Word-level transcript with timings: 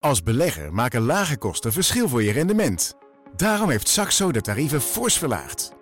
Als 0.00 0.22
belegger 0.22 0.72
maken 0.72 1.02
lage 1.02 1.38
kosten 1.38 1.72
verschil 1.72 2.08
voor 2.08 2.22
je 2.22 2.32
rendement. 2.32 2.96
Daarom 3.36 3.70
heeft 3.70 3.88
Saxo 3.88 4.32
de 4.32 4.40
tarieven 4.40 4.80
fors 4.80 5.18
verlaagd. 5.18 5.72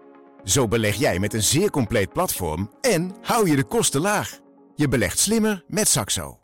Zo 0.45 0.69
beleg 0.69 0.95
jij 0.97 1.19
met 1.19 1.35
een 1.35 1.43
zeer 1.43 1.71
compleet 1.71 2.13
platform 2.13 2.71
en 2.81 3.15
hou 3.23 3.51
je 3.51 3.57
de 3.57 3.65
kosten 3.65 4.01
laag. 4.01 4.39
Je 4.75 4.89
belegt 4.89 5.19
slimmer 5.19 5.65
met 5.67 5.89
Saxo. 5.89 6.39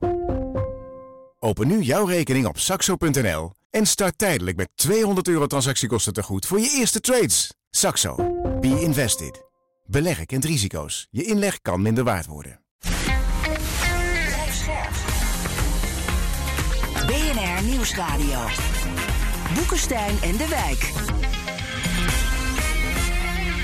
Open 1.38 1.66
nu 1.66 1.80
jouw 1.80 2.04
rekening 2.04 2.46
op 2.46 2.58
saxo.nl 2.58 3.52
en 3.71 3.86
start 3.86 4.18
tijdelijk 4.18 4.56
met 4.56 4.70
200 4.75 5.29
euro 5.29 5.46
transactiekosten 5.46 6.12
te 6.12 6.22
goed 6.22 6.46
voor 6.46 6.61
je 6.61 6.70
eerste 6.70 7.00
trades. 7.00 7.54
Saxo. 7.70 8.14
Be 8.61 8.80
invested. 8.80 9.43
Beleggen 9.86 10.27
kent 10.27 10.45
risico's. 10.45 11.06
Je 11.11 11.25
inleg 11.25 11.61
kan 11.61 11.82
minder 11.82 12.04
waard 12.04 12.27
worden. 12.27 12.63
Nieuwsradio. 17.64 18.38
Boekenstein 19.54 20.16
en 20.22 20.36
de 20.36 20.48
Wijk. 20.48 20.92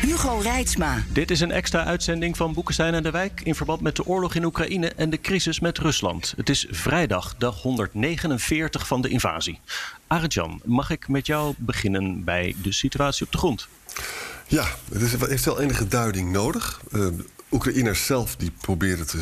Hugo 0.00 0.38
Reitsma. 0.38 1.02
Dit 1.12 1.30
is 1.30 1.40
een 1.40 1.50
extra 1.50 1.84
uitzending 1.84 2.36
van 2.36 2.52
Boekenstein 2.52 2.94
en 2.94 3.02
de 3.02 3.10
Wijk 3.10 3.40
in 3.44 3.54
verband 3.54 3.80
met 3.80 3.96
de 3.96 4.06
oorlog 4.06 4.34
in 4.34 4.44
Oekraïne 4.44 4.88
en 4.88 5.10
de 5.10 5.20
crisis 5.20 5.60
met 5.60 5.78
Rusland. 5.78 6.34
Het 6.36 6.48
is 6.48 6.66
vrijdag, 6.70 7.34
dag 7.38 7.62
149 7.62 8.86
van 8.86 9.02
de 9.02 9.08
invasie. 9.08 9.60
Arjan, 10.06 10.60
mag 10.64 10.90
ik 10.90 11.08
met 11.08 11.26
jou 11.26 11.54
beginnen 11.56 12.24
bij 12.24 12.54
de 12.62 12.72
situatie 12.72 13.26
op 13.26 13.32
de 13.32 13.38
grond? 13.38 13.68
Ja, 14.46 14.66
het 14.92 15.02
is, 15.02 15.14
heeft 15.16 15.44
wel 15.44 15.60
enige 15.60 15.88
duiding 15.88 16.32
nodig. 16.32 16.80
Uh, 16.92 17.06
Oekraïners 17.50 18.06
zelf 18.06 18.36
die 18.36 18.52
proberen 18.60 19.06
te, 19.06 19.18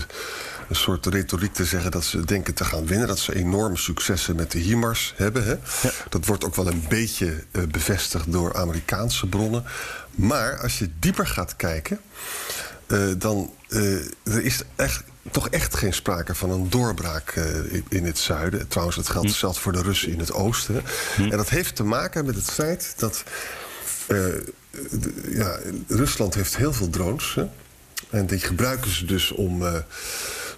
een 0.68 0.76
soort 0.76 1.06
retoriek 1.06 1.52
te 1.52 1.64
zeggen 1.64 1.90
dat 1.90 2.04
ze 2.04 2.24
denken 2.24 2.54
te 2.54 2.64
gaan 2.64 2.86
winnen. 2.86 3.08
Dat 3.08 3.18
ze 3.18 3.34
enorme 3.34 3.76
successen 3.76 4.36
met 4.36 4.50
de 4.52 4.58
HIMARS 4.58 5.14
hebben. 5.16 5.44
Hè? 5.44 5.54
Ja. 5.82 5.90
Dat 6.08 6.26
wordt 6.26 6.44
ook 6.44 6.54
wel 6.54 6.66
een 6.66 6.84
beetje 6.88 7.44
uh, 7.52 7.62
bevestigd 7.64 8.32
door 8.32 8.54
Amerikaanse 8.54 9.26
bronnen. 9.26 9.64
Maar 10.10 10.60
als 10.60 10.78
je 10.78 10.90
dieper 10.98 11.26
gaat 11.26 11.56
kijken, 11.56 12.00
uh, 12.86 13.12
dan 13.18 13.52
uh, 13.68 13.94
er 14.22 14.44
is 14.44 14.62
echt, 14.76 15.02
toch 15.30 15.48
echt 15.48 15.76
geen 15.76 15.94
sprake 15.94 16.34
van 16.34 16.50
een 16.50 16.70
doorbraak 16.70 17.34
uh, 17.34 17.82
in 17.88 18.04
het 18.04 18.18
zuiden. 18.18 18.68
Trouwens, 18.68 18.96
het 18.96 19.08
geldt 19.08 19.28
hm. 19.28 19.34
zelfs 19.34 19.58
voor 19.58 19.72
de 19.72 19.82
Russen 19.82 20.12
in 20.12 20.18
het 20.18 20.32
oosten. 20.32 20.82
Hm. 21.16 21.22
En 21.22 21.36
dat 21.36 21.48
heeft 21.48 21.76
te 21.76 21.84
maken 21.84 22.24
met 22.24 22.34
het 22.34 22.50
feit 22.50 22.94
dat 22.96 23.22
ja, 25.28 25.58
Rusland 25.88 26.34
heeft 26.34 26.56
heel 26.56 26.72
veel 26.72 26.90
drones. 26.90 27.34
Hè? 27.34 27.46
En 28.10 28.26
die 28.26 28.38
gebruiken 28.38 28.90
ze 28.90 29.04
dus 29.04 29.32
om 29.32 29.62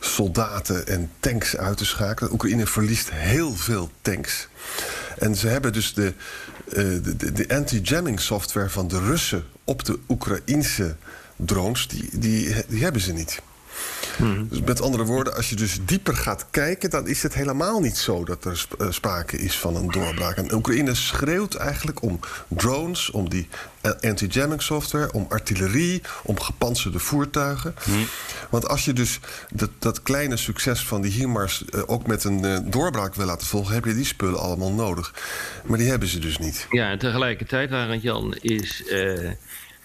soldaten 0.01 0.87
en 0.87 1.11
tanks 1.21 1.57
uit 1.57 1.77
te 1.77 1.85
schakelen. 1.85 2.33
Oekraïne 2.33 2.67
verliest 2.67 3.11
heel 3.11 3.55
veel 3.55 3.91
tanks. 4.03 4.49
En 5.19 5.37
ze 5.37 5.49
hebben 5.49 5.73
dus 5.73 5.95
de, 5.95 6.15
uh, 6.69 6.75
de, 7.17 7.33
de 7.33 7.49
anti-jamming 7.49 8.21
software 8.21 8.71
van 8.71 8.89
de 8.89 8.99
Russen 8.99 9.45
op 9.65 9.85
de 9.85 9.99
Oekraïnse 10.09 10.97
drones, 11.37 11.89
die, 11.89 12.09
die, 12.13 12.55
die 12.69 12.83
hebben 12.83 13.01
ze 13.01 13.13
niet. 13.13 13.43
Hmm. 14.17 14.49
Dus 14.49 14.61
met 14.61 14.83
andere 14.83 15.05
woorden, 15.05 15.37
als 15.37 15.49
je 15.51 15.57
dus 15.57 15.79
dieper 15.85 16.17
gaat 16.17 16.47
kijken, 16.51 16.91
dan 16.91 17.07
is 17.07 17.23
het 17.23 17.35
helemaal 17.35 17.81
niet 17.81 17.97
zo 17.97 18.25
dat 18.25 18.45
er 18.45 18.67
eh, 18.79 18.87
sprake 18.91 19.39
is 19.39 19.59
van 19.59 19.77
een 19.77 19.91
doorbraak. 19.91 20.37
En 20.37 20.55
Oekraïne 20.55 20.95
schreeuwt 20.95 21.55
eigenlijk 21.55 22.03
om 22.03 22.21
drones, 22.49 23.11
om 23.11 23.29
die 23.29 23.49
eh, 23.81 23.93
anti-jamming 24.01 24.63
software, 24.63 25.13
om 25.13 25.27
artillerie, 25.29 26.03
om 26.23 26.41
gepantserde 26.41 26.99
voertuigen. 26.99 27.75
Hmm. 27.83 28.07
Want 28.51 28.69
als 28.69 28.85
je 28.85 28.93
dus 28.93 29.21
dat, 29.53 29.71
dat 29.79 30.03
kleine 30.03 30.37
succes 30.37 30.81
van 30.81 31.03
die 31.03 31.13
HIMARS 31.13 31.65
uh, 31.71 31.83
ook 31.87 32.07
met 32.07 32.25
een 32.25 32.45
uh, 32.45 32.59
doorbraak 32.65 33.15
wil 33.15 33.27
laten 33.27 33.47
volgen, 33.47 33.75
heb 33.75 33.85
je 33.85 33.95
die 33.95 34.05
spullen 34.05 34.41
allemaal 34.41 34.73
nodig. 34.73 35.15
Maar 35.65 35.79
die 35.79 35.89
hebben 35.89 36.09
ze 36.09 36.19
dus 36.19 36.39
niet. 36.39 36.67
Ja, 36.71 36.91
en 36.91 36.99
tegelijkertijd, 36.99 37.73
Arend 37.73 38.03
Jan, 38.03 38.35
is. 38.41 38.83
Uh 38.87 39.31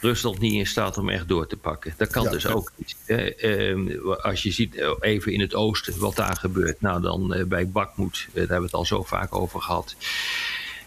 Rusland 0.05 0.39
niet 0.39 0.53
in 0.53 0.67
staat 0.67 0.97
om 0.97 1.09
echt 1.09 1.27
door 1.27 1.47
te 1.47 1.57
pakken. 1.57 1.93
Dat 1.97 2.11
kan 2.11 2.31
dus 2.31 2.47
ook 2.47 2.71
niet. 2.75 2.95
Uh, 3.07 4.15
als 4.21 4.43
je 4.43 4.51
ziet 4.51 4.75
eh, 4.75 4.91
even 4.99 5.31
in 5.33 5.39
het 5.39 5.55
oosten 5.55 5.99
wat 5.99 6.15
daar 6.15 6.35
gebeurt. 6.35 6.81
Nou, 6.81 7.01
dan 7.01 7.37
uh, 7.37 7.43
bij 7.43 7.67
Bakhmut, 7.67 8.27
daar 8.33 8.33
hebben 8.33 8.57
we 8.57 8.63
het 8.63 8.73
al 8.73 8.85
zo 8.85 9.03
vaak 9.03 9.35
over 9.35 9.61
gehad. 9.61 9.95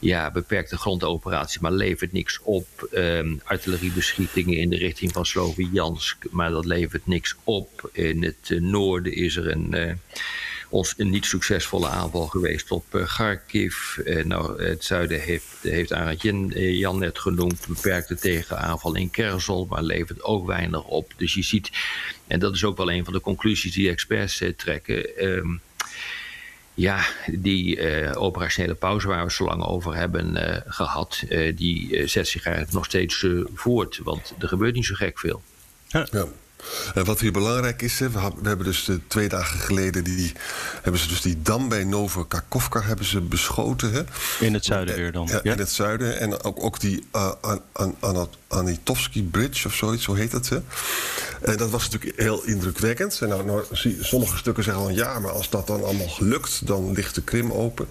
Ja, 0.00 0.30
beperkte 0.30 0.76
grondoperatie, 0.76 1.60
maar 1.60 1.72
levert 1.72 2.12
niks 2.12 2.40
op. 2.42 2.88
Ehm, 2.92 3.34
artilleriebeschietingen 3.44 4.58
in 4.58 4.70
de 4.70 4.76
richting 4.76 5.12
van 5.12 5.26
Sloviansk, 5.26 6.24
maar 6.30 6.50
dat 6.50 6.64
levert 6.64 7.06
niks 7.06 7.36
op. 7.44 7.90
In 7.92 8.22
het 8.22 8.60
noorden 8.60 9.14
is 9.14 9.36
er 9.36 9.50
een 9.50 9.98
ons 10.68 10.94
een 10.96 11.10
niet 11.10 11.26
succesvolle 11.26 11.88
aanval 11.88 12.26
geweest 12.26 12.70
op 12.70 12.94
uh, 12.94 13.06
Kharkiv. 13.06 13.96
Uh, 13.96 14.24
nou, 14.24 14.62
het 14.62 14.84
zuiden 14.84 15.20
heeft, 15.20 15.56
heeft 15.62 15.92
Arend 15.92 16.54
eh, 16.54 16.78
Jan 16.78 16.98
net 16.98 17.18
genoemd, 17.18 17.66
beperkte 17.68 18.14
tegenaanval 18.14 18.96
in 18.96 19.10
Kersel, 19.10 19.66
maar 19.70 19.82
levert 19.82 20.22
ook 20.22 20.46
weinig 20.46 20.84
op. 20.84 21.12
Dus 21.16 21.34
je 21.34 21.42
ziet, 21.42 21.70
en 22.26 22.40
dat 22.40 22.54
is 22.54 22.64
ook 22.64 22.76
wel 22.76 22.92
een 22.92 23.04
van 23.04 23.12
de 23.12 23.20
conclusies 23.20 23.74
die 23.74 23.90
experts 23.90 24.42
trekken. 24.56 25.24
Um, 25.26 25.60
ja, 26.74 27.06
die 27.26 27.76
uh, 27.76 28.22
operationele 28.22 28.74
pauze 28.74 29.08
waar 29.08 29.24
we 29.24 29.32
zo 29.32 29.44
lang 29.44 29.64
over 29.64 29.96
hebben 29.96 30.36
uh, 30.36 30.56
gehad, 30.66 31.22
uh, 31.28 31.56
die 31.56 32.06
zet 32.06 32.28
zich 32.28 32.44
eigenlijk 32.44 32.74
nog 32.76 32.84
steeds 32.84 33.26
voort. 33.54 34.00
Want 34.02 34.34
er 34.38 34.48
gebeurt 34.48 34.74
niet 34.74 34.84
zo 34.84 34.94
gek 34.94 35.18
veel. 35.18 35.42
Ja. 35.86 36.06
En 36.94 37.04
wat 37.04 37.20
hier 37.20 37.32
belangrijk 37.32 37.82
is, 37.82 37.98
we, 37.98 38.08
hebben 38.42 38.66
dus 38.66 38.91
twee 39.06 39.28
dagen 39.28 39.60
geleden 39.60 40.04
die, 40.04 40.32
hebben 40.82 41.00
ze 41.00 41.08
dus 41.08 41.20
die 41.20 41.42
dam 41.42 41.69
bij 41.69 41.84
Novokakovka 41.84 42.80
hebben 42.80 43.06
ze 43.06 43.20
beschoten. 43.20 43.92
Hè? 43.92 44.02
In 44.41 44.54
het 44.54 44.64
zuiden 44.64 44.94
weer 44.94 45.12
dan. 45.12 45.28
Ja, 45.42 45.52
in 45.52 45.58
het 45.58 45.70
zuiden. 45.70 46.19
En 46.19 46.42
ook, 46.44 46.64
ook 46.64 46.80
die 46.80 47.06
uh, 47.16 47.32
an, 47.41 47.62
an, 47.72 47.96
an, 48.00 48.28
Anitovsky 48.48 49.22
Bridge 49.22 49.66
of 49.66 49.75
zoiets, 49.75 50.04
zo 50.04 50.14
heet 50.14 50.31
dat. 50.31 50.48
Hè? 50.48 50.59
En 51.41 51.56
dat 51.56 51.70
was 51.70 51.91
natuurlijk 51.91 52.20
heel 52.20 52.44
indrukwekkend. 52.44 53.20
En 53.20 53.28
nou, 53.28 53.44
nou, 53.44 53.64
sommige 54.00 54.36
stukken 54.36 54.64
zeggen 54.64 54.82
van 54.82 54.94
ja, 54.94 55.19
maar 55.19 55.31
als 55.31 55.50
dat 55.50 55.66
dan 55.66 55.84
allemaal 55.84 56.16
lukt, 56.19 56.66
dan 56.66 56.92
ligt 56.92 57.14
de 57.14 57.22
Krim 57.22 57.53
open. 57.53 57.88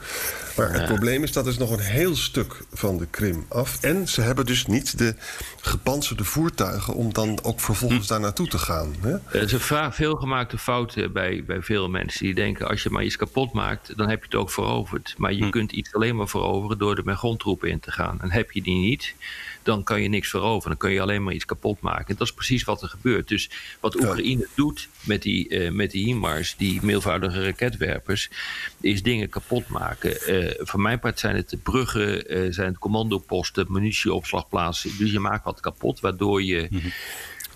Maar 0.58 0.74
het 0.74 0.86
probleem 0.86 1.24
is 1.24 1.32
dat 1.32 1.48
is 1.48 1.58
nog 1.58 1.72
een 1.72 1.80
heel 1.80 2.16
stuk 2.16 2.64
van 2.74 2.98
de 2.98 3.08
Krim 3.10 3.46
af. 3.48 3.84
En 3.84 4.08
ze 4.08 4.22
hebben 4.22 4.46
dus 4.46 4.66
niet 4.66 4.98
de 4.98 5.16
gepantserde 5.62 6.24
voertuigen 6.24 6.94
om 6.94 7.14
dan 7.14 7.40
ook 7.44 7.60
vervolgens 7.60 8.08
hm. 8.08 8.12
daar 8.12 8.20
naartoe 8.20 8.48
te 8.48 8.58
gaan. 8.58 8.96
Hè? 9.02 9.12
Er 9.12 9.42
is 9.42 9.52
een 9.52 9.94
veelgemaakte 9.94 10.58
fout 10.58 11.14
bij, 11.14 11.44
bij 11.46 11.62
veel 11.62 11.90
mensen 11.90 12.26
die 12.26 12.36
denken: 12.36 12.68
als 12.68 12.84
je 12.84 12.90
maar 12.90 13.04
iets 13.04 13.16
kapot 13.16 13.54
maakt, 13.54 13.98
dan 13.98 14.10
heb 14.10 14.20
je 14.20 14.26
het 14.26 14.36
ook 14.36 14.52
veroverd. 14.52 15.14
Maar 15.18 15.34
je 15.34 15.44
hm. 15.44 15.50
kunt 15.50 15.72
iets 15.72 15.94
alleen 15.94 16.16
maar 16.16 16.28
veroveren 16.28 16.78
door 16.78 16.98
er 16.98 17.06
met 17.06 17.18
grondtroepen 17.18 17.70
in 17.70 17.80
te 17.80 17.92
gaan. 17.92 18.22
En 18.22 18.32
heb 18.32 18.52
je 18.52 18.62
die 18.62 18.80
niet, 18.80 19.14
dan 19.68 19.84
kan 19.84 20.02
je 20.02 20.08
niks 20.08 20.30
veroveren. 20.30 20.70
Dan 20.70 20.78
kun 20.78 20.92
je 20.92 21.02
alleen 21.02 21.24
maar 21.24 21.34
iets 21.34 21.46
kapot 21.46 21.82
maken. 21.82 22.08
En 22.08 22.16
dat 22.16 22.28
is 22.28 22.34
precies 22.34 22.64
wat 22.64 22.82
er 22.82 22.88
gebeurt. 22.88 23.28
Dus 23.28 23.50
wat 23.80 23.96
Oekraïne 23.96 24.48
doet 24.56 24.90
met 25.04 25.22
die, 25.22 25.50
uh, 25.50 25.72
met 25.72 25.92
die 25.92 26.06
HIMARS, 26.06 26.56
die 26.58 26.80
meelvoudige 26.82 27.44
raketwerpers, 27.44 28.30
is 28.82 29.04
dingen 29.04 29.30
kapot 29.30 29.68
maken. 29.68 30.18
Uh, 30.28 30.52
voor 30.58 30.82
mijn 30.82 31.00
part 31.00 31.20
zijn 31.20 31.36
het 31.36 31.50
de 31.50 31.58
bruggen, 31.58 32.38
uh, 32.38 32.54
zijn 32.54 32.68
het 32.68 32.78
commandoposten, 32.78 33.66
munitieopslagplaatsen. 33.70 34.92
Dus 34.98 35.12
je 35.12 35.20
maakt 35.20 35.44
wat 35.44 35.60
kapot, 35.60 36.00
waardoor 36.00 36.44
je. 36.44 36.68
Mhm 36.70 36.88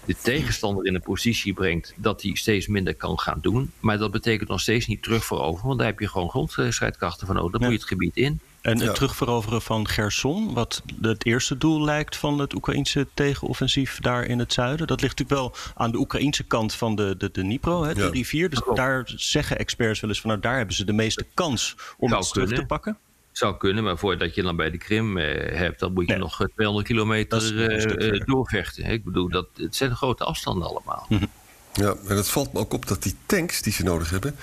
de 0.06 0.16
tegenstander 0.22 0.86
in 0.86 0.96
een 0.96 1.02
positie 1.02 1.54
brengt 1.54 1.94
dat 1.96 2.22
hij 2.22 2.36
steeds 2.36 2.68
minder 2.68 2.96
kan 2.96 3.20
gaan 3.20 3.40
doen. 3.42 3.72
Maar 3.80 3.98
dat 3.98 4.12
betekent 4.12 4.50
nog 4.50 4.60
steeds 4.60 4.88
niet 4.88 5.04
terugveroveren, 5.04 5.68
want 5.68 5.78
daar 5.80 5.88
heb 5.88 6.00
je 6.00 6.08
gewoon 6.08 6.30
grondstrijdkrachten 6.30 7.28
van 7.28 7.36
nodig. 7.36 7.52
Dan 7.52 7.62
moet 7.62 7.72
je 7.72 7.78
het 7.78 7.88
gebied 7.88 8.18
in. 8.18 8.40
En 8.62 8.80
het 8.80 8.96
terugveroveren 8.96 9.62
van 9.62 9.88
Gerson, 9.88 10.54
wat 10.54 10.84
het 11.02 11.26
eerste 11.26 11.58
doel 11.58 11.82
lijkt 11.82 12.16
van 12.16 12.40
het 12.40 12.54
Oekraïnse 12.54 13.08
tegenoffensief 13.14 14.00
daar 14.00 14.26
in 14.26 14.40
het 14.40 14.54
zuiden. 14.54 14.88
Dat 14.88 15.02
ligt 15.02 15.20
natuurlijk 15.20 15.54
wel 15.54 15.74
aan 15.76 15.92
de 15.92 15.98
Oekraïnse 15.98 16.44
kant 16.44 16.74
van 16.74 16.96
de, 16.96 17.16
de, 17.18 17.32
de 17.32 17.42
Dnipro, 17.42 17.84
hè, 17.84 17.94
de 17.94 18.10
rivier. 18.10 18.50
Dus 18.50 18.62
daar 18.74 19.04
zeggen 19.16 19.58
experts 19.58 20.00
wel 20.00 20.10
eens 20.10 20.22
van 20.22 20.30
nou 20.30 20.42
daar 20.42 20.58
hebben 20.58 20.76
ze 20.76 20.86
de 20.86 20.94
meeste 20.94 21.26
kans 21.34 21.76
om 21.98 22.12
het 22.12 22.30
terug 22.34 22.52
te 22.52 22.66
pakken. 22.66 22.98
Zou 23.32 23.58
kunnen, 23.58 23.84
maar 23.84 23.98
voordat 23.98 24.36
je 24.36 24.42
dan 24.42 24.56
bij 24.56 24.72
de 24.72 24.78
Krim 24.78 25.18
eh, 25.18 25.58
hebt, 25.58 25.80
dan 25.80 25.94
moet 25.94 26.08
je 26.08 26.16
nog 26.16 26.36
200 26.56 26.88
eh, 26.88 26.94
kilometer 26.94 27.54
uh, 27.54 28.26
doorvechten. 28.26 28.86
Ik 28.86 29.04
bedoel, 29.04 29.30
dat, 29.30 29.48
het 29.56 29.76
zijn 29.76 29.96
grote 29.96 30.24
afstanden 30.24 30.68
allemaal. 30.68 31.06
Mhm. 31.10 31.26
Ja, 31.74 31.96
en 32.08 32.16
het 32.16 32.30
valt 32.30 32.54
me 32.54 32.60
ook 32.60 32.74
op 32.74 32.88
dat 32.88 33.04
die 33.04 33.16
tanks 33.26 33.62
die 33.62 33.74
ze 33.74 33.84
nodig 33.84 34.10
hebben, 34.10 34.36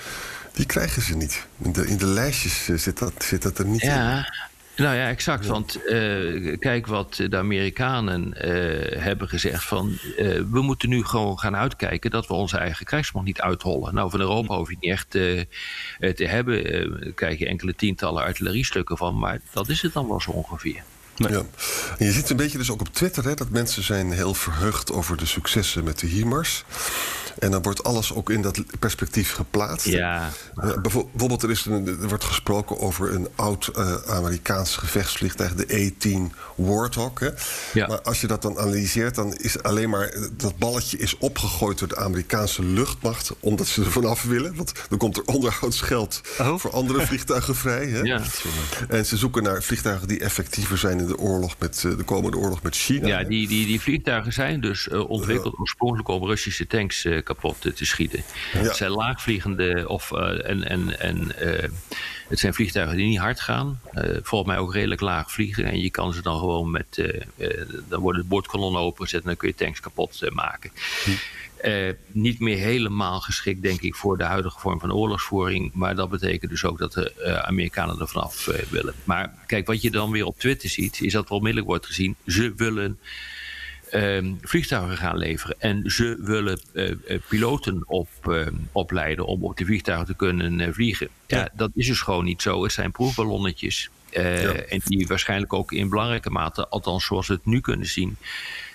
die 0.59 0.67
krijgen 0.67 1.01
ze 1.01 1.15
niet. 1.15 1.47
In 1.57 1.71
de, 1.71 1.87
in 1.87 1.97
de 1.97 2.05
lijstjes 2.05 2.65
zit 2.65 2.99
dat, 2.99 3.13
zit 3.23 3.41
dat 3.41 3.57
er 3.57 3.65
niet 3.65 3.81
ja, 3.81 4.17
in. 4.17 4.25
Nou 4.83 4.95
ja, 4.95 5.07
exact. 5.07 5.45
Want 5.45 5.79
uh, 5.85 6.57
kijk 6.57 6.87
wat 6.87 7.15
de 7.29 7.37
Amerikanen 7.37 8.27
uh, 8.27 9.01
hebben 9.01 9.27
gezegd: 9.29 9.63
van 9.63 9.87
uh, 9.89 10.41
we 10.51 10.61
moeten 10.61 10.89
nu 10.89 11.03
gewoon 11.03 11.39
gaan 11.39 11.55
uitkijken 11.55 12.11
dat 12.11 12.27
we 12.27 12.33
onze 12.33 12.57
eigen 12.57 12.85
krijgsmacht 12.85 13.25
niet 13.25 13.41
uithollen. 13.41 13.93
Nou, 13.93 14.09
van 14.09 14.19
Europa 14.19 14.55
hoef 14.55 14.69
je 14.69 14.77
niet 14.79 14.91
echt 14.91 15.09
te 15.09 16.25
hebben. 16.25 17.13
Krijg 17.15 17.39
je 17.39 17.47
enkele 17.47 17.75
tientallen 17.75 18.23
artilleriestukken 18.23 18.97
van, 18.97 19.19
maar 19.19 19.39
dat 19.53 19.69
is 19.69 19.81
het 19.81 19.93
dan 19.93 20.07
wel 20.07 20.21
zo 20.21 20.31
ongeveer. 20.31 20.83
Ja. 21.27 21.43
En 21.97 22.05
je 22.05 22.11
ziet 22.11 22.29
een 22.29 22.37
beetje 22.37 22.57
dus 22.57 22.71
ook 22.71 22.81
op 22.81 22.93
Twitter 22.93 23.23
hè, 23.23 23.33
dat 23.33 23.49
mensen 23.49 23.83
zijn 23.83 24.11
heel 24.11 24.33
verheugd 24.33 24.91
over 24.91 25.17
de 25.17 25.25
successen 25.25 25.83
met 25.83 25.99
de 25.99 26.07
HIMARS. 26.07 26.63
En 27.39 27.51
dan 27.51 27.61
wordt 27.61 27.83
alles 27.83 28.13
ook 28.13 28.29
in 28.29 28.41
dat 28.41 28.63
perspectief 28.79 29.33
geplaatst. 29.33 29.85
Ja. 29.85 30.29
Uh, 30.63 30.73
bijvoorbeeld, 30.81 31.43
er, 31.43 31.49
is 31.49 31.65
een, 31.65 31.87
er 31.87 32.07
wordt 32.07 32.23
gesproken 32.23 32.79
over 32.79 33.13
een 33.13 33.27
oud 33.35 33.71
uh, 33.77 33.95
Amerikaans 34.07 34.75
gevechtsvliegtuig, 34.75 35.53
de 35.55 35.91
A-10 36.07 36.35
Warthog. 36.55 37.19
Hè. 37.19 37.29
Ja. 37.73 37.87
Maar 37.87 38.01
als 38.01 38.21
je 38.21 38.27
dat 38.27 38.41
dan 38.41 38.59
analyseert, 38.59 39.15
dan 39.15 39.35
is 39.35 39.63
alleen 39.63 39.89
maar 39.89 40.13
dat 40.37 40.57
balletje 40.57 40.97
is 40.97 41.17
opgegooid 41.17 41.79
door 41.79 41.87
de 41.87 41.97
Amerikaanse 41.97 42.63
luchtmacht, 42.63 43.31
omdat 43.39 43.67
ze 43.67 43.83
er 43.83 43.91
vanaf 43.91 44.23
willen. 44.23 44.55
Want 44.55 44.71
dan 44.89 44.97
komt 44.97 45.17
er 45.17 45.23
onderhoudsgeld 45.23 46.21
oh. 46.39 46.59
voor 46.59 46.71
andere 46.71 47.05
vliegtuigen 47.07 47.55
vrij. 47.55 47.87
Hè. 47.87 48.01
Ja, 48.01 48.21
en 48.87 49.05
ze 49.05 49.17
zoeken 49.17 49.43
naar 49.43 49.63
vliegtuigen 49.63 50.07
die 50.07 50.19
effectiever 50.19 50.77
zijn 50.77 50.99
in 50.99 51.08
de 51.09 51.17
oorlog 51.17 51.55
met 51.59 51.83
uh, 51.85 51.97
de 51.97 52.03
komende 52.03 52.37
oorlog 52.37 52.61
met 52.61 52.75
China. 52.75 53.07
Ja, 53.07 53.23
die, 53.23 53.47
die, 53.47 53.65
die 53.65 53.81
vliegtuigen 53.81 54.33
zijn 54.33 54.61
dus 54.61 54.89
ontwikkeld 54.89 55.59
oorspronkelijk 55.59 56.07
om 56.07 56.25
Russische 56.25 56.67
tanks 56.67 57.07
kapot 57.23 57.61
te 57.75 57.85
schieten. 57.85 58.23
Het 58.51 58.75
zijn 58.75 58.91
laagvliegende 58.91 59.87
of, 59.87 60.11
en, 60.11 60.63
en, 60.63 60.99
en 60.99 61.31
het 62.27 62.39
zijn 62.39 62.53
vliegtuigen 62.53 62.97
die 62.97 63.07
niet 63.07 63.19
hard 63.19 63.39
gaan. 63.39 63.79
Volgens 64.21 64.51
mij 64.51 64.57
ook 64.57 64.73
redelijk 64.73 65.01
laag 65.01 65.31
vliegen. 65.31 65.65
En 65.65 65.79
je 65.79 65.89
kan 65.89 66.13
ze 66.13 66.21
dan 66.21 66.39
gewoon 66.39 66.71
met. 66.71 67.11
dan 67.87 68.01
worden 68.01 68.21
de 68.21 68.27
boordkanonnen 68.27 68.81
opengezet 68.81 69.21
en 69.21 69.27
dan 69.27 69.37
kun 69.37 69.47
je 69.47 69.55
tanks 69.55 69.79
kapot 69.79 70.21
maken. 70.33 70.71
Hm. 71.03 71.11
Niet 72.11 72.39
meer 72.39 72.57
helemaal 72.57 73.19
geschikt, 73.19 73.61
denk 73.61 73.81
ik, 73.81 73.95
voor 73.95 74.17
de 74.17 74.23
huidige 74.23 74.59
vorm 74.59 74.79
van 74.79 74.93
oorlogsvoering. 74.93 75.71
Maar 75.73 75.95
dat 75.95 76.09
betekent 76.09 76.51
dus 76.51 76.65
ook 76.65 76.77
dat 76.77 76.93
de 76.93 77.43
Amerikanen 77.45 77.99
er 77.99 78.07
vanaf 78.07 78.45
willen. 78.69 78.93
Maar 79.03 79.33
kijk, 79.45 79.67
wat 79.67 79.81
je 79.81 79.91
dan 79.91 80.11
weer 80.11 80.25
op 80.25 80.39
Twitter 80.39 80.69
ziet, 80.69 81.01
is 81.01 81.13
dat 81.13 81.25
er 81.25 81.31
onmiddellijk 81.31 81.67
wordt 81.67 81.85
gezien. 81.85 82.15
Ze 82.25 82.53
willen 82.55 82.99
Ehm, 83.89 84.33
vliegtuigen 84.41 84.97
gaan 84.97 85.17
leveren. 85.17 85.55
En 85.59 85.91
ze 85.91 86.17
willen 86.21 86.59
piloten 87.27 87.83
op, 87.85 88.09
opleiden 88.71 89.25
om 89.25 89.43
op 89.43 89.57
de 89.57 89.65
vliegtuigen 89.65 90.07
te 90.07 90.15
kunnen 90.15 90.73
vliegen. 90.73 91.09
Ja. 91.27 91.49
dat 91.53 91.71
is 91.73 91.87
dus 91.87 92.01
gewoon 92.01 92.25
niet 92.25 92.41
zo. 92.41 92.63
Het 92.63 92.71
zijn 92.71 92.91
proefballonnetjes. 92.91 93.89
En 94.11 94.81
die 94.85 95.07
waarschijnlijk 95.07 95.53
ook 95.53 95.71
in 95.71 95.89
belangrijke 95.89 96.29
mate, 96.29 96.67
althans 96.67 97.05
zoals 97.05 97.27
we 97.27 97.33
het 97.33 97.45
nu 97.45 97.61
kunnen 97.61 97.87
zien, 97.87 98.17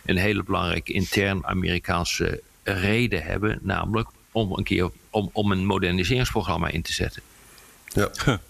een 0.04 0.16
hele 0.16 0.42
belangrijke 0.42 0.92
intern 0.92 1.46
Amerikaanse 1.46 2.42
reden 2.64 3.22
hebben. 3.22 3.58
Namelijk 3.62 4.08
om 4.32 4.52
een 4.52 4.64
keer 4.64 4.90
om, 5.11 5.31
om 5.32 5.52
een 5.52 5.66
moderniseringsprogramma 5.66 6.69
in 6.69 6.82
te 6.82 6.93
zetten. 6.93 7.22
Ja. 7.93 8.11
ja. 8.26 8.40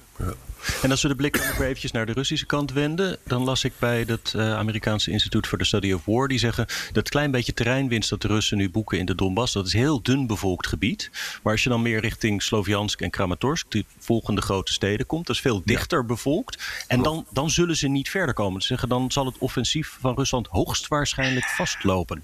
En 0.82 0.90
als 0.90 1.02
we 1.02 1.08
de 1.08 1.14
blik 1.14 1.36
nog 1.36 1.60
eventjes 1.60 1.92
naar 1.92 2.06
de 2.06 2.12
Russische 2.12 2.46
kant 2.46 2.72
wenden, 2.72 3.18
dan 3.24 3.42
las 3.42 3.64
ik 3.64 3.72
bij 3.78 4.04
het 4.06 4.32
uh, 4.36 4.54
Amerikaanse 4.54 5.10
Instituut 5.10 5.46
for 5.46 5.58
the 5.58 5.64
Study 5.64 5.92
of 5.92 6.04
War, 6.04 6.28
die 6.28 6.38
zeggen 6.38 6.66
dat 6.92 7.08
klein 7.08 7.30
beetje 7.30 7.54
terreinwinst 7.54 8.10
dat 8.10 8.22
de 8.22 8.28
Russen 8.28 8.56
nu 8.56 8.70
boeken 8.70 8.98
in 8.98 9.06
de 9.06 9.14
Donbass, 9.14 9.52
dat 9.52 9.66
is 9.66 9.72
heel 9.72 10.02
dun 10.02 10.26
bevolkt 10.26 10.66
gebied. 10.66 11.10
Maar 11.42 11.52
als 11.52 11.62
je 11.62 11.68
dan 11.68 11.82
meer 11.82 12.00
richting 12.00 12.42
Sloviansk 12.42 13.00
en 13.00 13.10
Kramatorsk, 13.10 13.66
die 13.68 13.86
volgende 13.98 14.40
grote 14.40 14.72
steden 14.72 15.06
komt, 15.06 15.26
dat 15.26 15.36
is 15.36 15.42
veel 15.42 15.62
dichter 15.64 16.06
bevolkt. 16.06 16.84
En 16.86 17.02
dan, 17.02 17.26
dan 17.30 17.50
zullen 17.50 17.76
ze 17.76 17.88
niet 17.88 18.10
verder 18.10 18.34
komen. 18.34 18.60
Ze 18.60 18.66
zeggen 18.66 18.88
dan 18.88 19.12
zal 19.12 19.26
het 19.26 19.38
offensief 19.38 19.96
van 20.00 20.14
Rusland 20.14 20.46
hoogstwaarschijnlijk 20.46 21.46
vastlopen. 21.46 22.22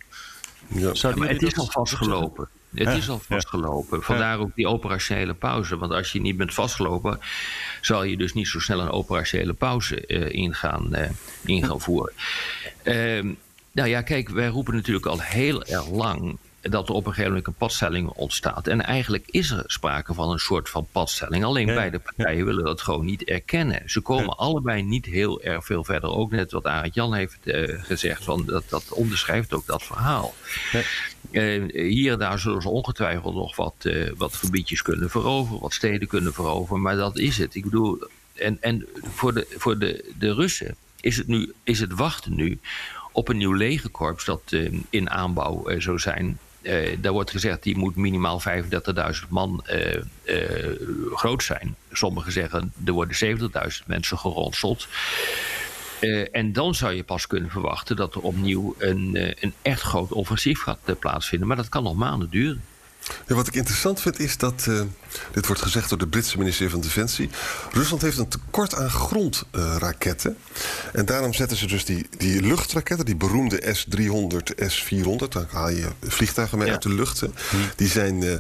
Ja. 0.71 0.91
ja 0.93 1.17
maar 1.17 1.29
het 1.29 1.43
is 1.43 1.59
al 1.59 1.67
vastgelopen. 1.67 2.49
Het 2.75 2.89
is 2.89 3.09
al 3.09 3.19
vastgelopen. 3.19 4.03
Vandaar 4.03 4.39
ook 4.39 4.55
die 4.55 4.67
operationele 4.67 5.35
pauze. 5.35 5.79
Want 5.79 5.93
als 5.93 6.13
je 6.13 6.21
niet 6.21 6.37
bent 6.37 6.55
vastgelopen, 6.55 7.21
zal 7.81 8.05
je 8.05 8.17
dus 8.17 8.33
niet 8.33 8.49
zo 8.49 8.59
snel 8.59 8.81
een 8.81 8.91
operationele 8.91 9.53
pauze 9.53 10.05
uh, 10.07 10.29
in, 10.33 10.55
gaan, 10.55 10.89
uh, 10.93 11.09
in 11.45 11.65
gaan 11.65 11.81
voeren. 11.81 12.13
Uh, 12.85 13.35
nou 13.73 13.89
ja, 13.89 14.03
kijk, 14.03 14.29
wij 14.29 14.49
roepen 14.49 14.75
natuurlijk 14.75 15.07
al 15.07 15.21
heel 15.21 15.65
erg 15.65 15.91
lang 15.91 16.39
dat 16.61 16.89
er 16.89 16.95
op 16.95 17.07
een 17.07 17.11
gegeven 17.11 17.29
moment 17.29 17.47
een 17.47 17.55
padstelling 17.55 18.09
ontstaat. 18.09 18.67
En 18.67 18.85
eigenlijk 18.85 19.27
is 19.31 19.51
er 19.51 19.63
sprake 19.67 20.15
van 20.15 20.31
een 20.31 20.39
soort 20.39 20.69
van 20.69 20.87
padstelling. 20.93 21.45
Alleen 21.45 21.67
beide 21.67 21.99
partijen 21.99 22.45
willen 22.45 22.65
dat 22.65 22.81
gewoon 22.81 23.05
niet 23.05 23.25
erkennen. 23.25 23.83
Ze 23.87 24.01
komen 24.01 24.37
allebei 24.37 24.83
niet 24.83 25.07
heel 25.07 25.43
erg 25.43 25.65
veel 25.65 25.85
verder. 25.85 26.11
Ook 26.11 26.31
net 26.31 26.53
wat 26.53 26.67
Arend 26.67 26.95
Jan 26.95 27.15
heeft 27.15 27.39
uh, 27.45 27.83
gezegd, 27.83 28.25
van 28.25 28.45
dat, 28.47 28.65
dat 28.69 28.93
onderschrijft 28.93 29.55
ook 29.55 29.67
dat 29.67 29.83
verhaal. 29.83 30.35
Uh, 31.31 31.73
hier 31.73 32.13
en 32.13 32.19
daar 32.19 32.39
zullen 32.39 32.63
ze 32.63 32.69
ongetwijfeld 32.69 33.35
nog 33.35 33.57
wat, 33.57 33.75
uh, 33.83 34.11
wat 34.17 34.35
gebiedjes 34.35 34.83
kunnen 34.83 35.11
veroveren, 35.11 35.61
wat 35.61 35.73
steden 35.73 36.09
kunnen 36.09 36.33
veroveren, 36.33 36.83
maar 36.83 36.97
dat 36.97 37.19
is 37.19 37.39
het. 37.39 37.55
Ik 37.55 37.65
bedoel, 37.65 37.99
en, 38.35 38.59
en 38.61 38.87
voor, 39.03 39.35
de, 39.35 39.47
voor 39.57 39.79
de, 39.79 40.13
de 40.19 40.35
Russen 40.35 40.77
is 41.01 41.17
het, 41.17 41.27
nu, 41.27 41.53
is 41.63 41.81
het 41.81 41.95
wachten 41.95 42.35
nu 42.35 42.59
op 43.13 43.29
een 43.29 43.37
nieuw 43.37 43.53
legerkorps 43.53 44.25
dat 44.25 44.57
in 44.91 45.11
aanbouw 45.11 45.79
zou 45.79 45.99
zijn. 45.99 46.39
Uh, 46.63 46.97
daar 47.01 47.13
wordt 47.13 47.31
gezegd 47.31 47.63
die 47.63 47.77
moet 47.77 47.97
minimaal 47.97 48.43
35.000 49.23 49.29
man 49.29 49.65
uh, 49.71 49.95
uh, 50.25 50.71
groot 51.15 51.43
zijn. 51.43 51.77
Sommigen 51.93 52.33
zeggen 52.33 52.73
er 52.85 52.93
worden 52.93 53.39
70.000 53.39 53.87
mensen 53.87 54.19
geronseld. 54.19 54.89
en 56.33 56.53
dan 56.53 56.75
zou 56.75 56.93
je 56.93 57.05
pas 57.05 57.27
kunnen 57.27 57.51
verwachten 57.51 57.97
dat 57.97 58.15
er 58.15 58.21
opnieuw 58.21 58.75
een, 58.79 59.35
een 59.41 59.55
echt 59.63 59.83
groot 59.83 60.13
offensief 60.13 60.63
gaat 60.63 60.99
plaatsvinden. 60.99 61.49
Maar 61.49 61.57
dat 61.57 61.69
kan 61.69 61.83
nog 61.83 61.95
maanden 61.95 62.31
duren. 62.31 62.63
Ja, 63.27 63.35
wat 63.35 63.47
ik 63.47 63.55
interessant 63.55 64.01
vind 64.01 64.19
is 64.19 64.37
dat, 64.37 64.67
uh, 64.69 64.81
dit 65.33 65.47
wordt 65.47 65.63
gezegd 65.63 65.89
door 65.89 65.99
de 65.99 66.07
Britse 66.07 66.39
minister 66.39 66.71
van 66.71 66.81
Defensie, 66.81 67.31
Rusland 67.73 68.03
heeft 68.03 68.19
een 68.19 68.29
tekort 68.29 68.75
aan 68.75 68.91
grondraketten. 68.91 70.37
Uh, 70.53 71.01
en 71.01 71.07
daarom 71.07 71.35
zetten 71.35 71.57
ze 71.57 71.67
dus 71.67 71.85
die, 71.85 72.07
die 72.17 72.43
luchtraketten, 72.43 73.07
die 73.07 73.17
beroemde 73.17 73.75
S-300, 73.75 74.67
S-400, 74.67 75.29
daar 75.29 75.47
haal 75.51 75.71
je 75.71 75.89
vliegtuigen 76.03 76.59
mee 76.59 76.71
uit 76.71 76.83
de 76.83 76.95
lucht. 76.95 77.21
Hè. 77.21 77.29
Die 77.77 77.89
zijn 77.89 78.23
uh, 78.23 78.35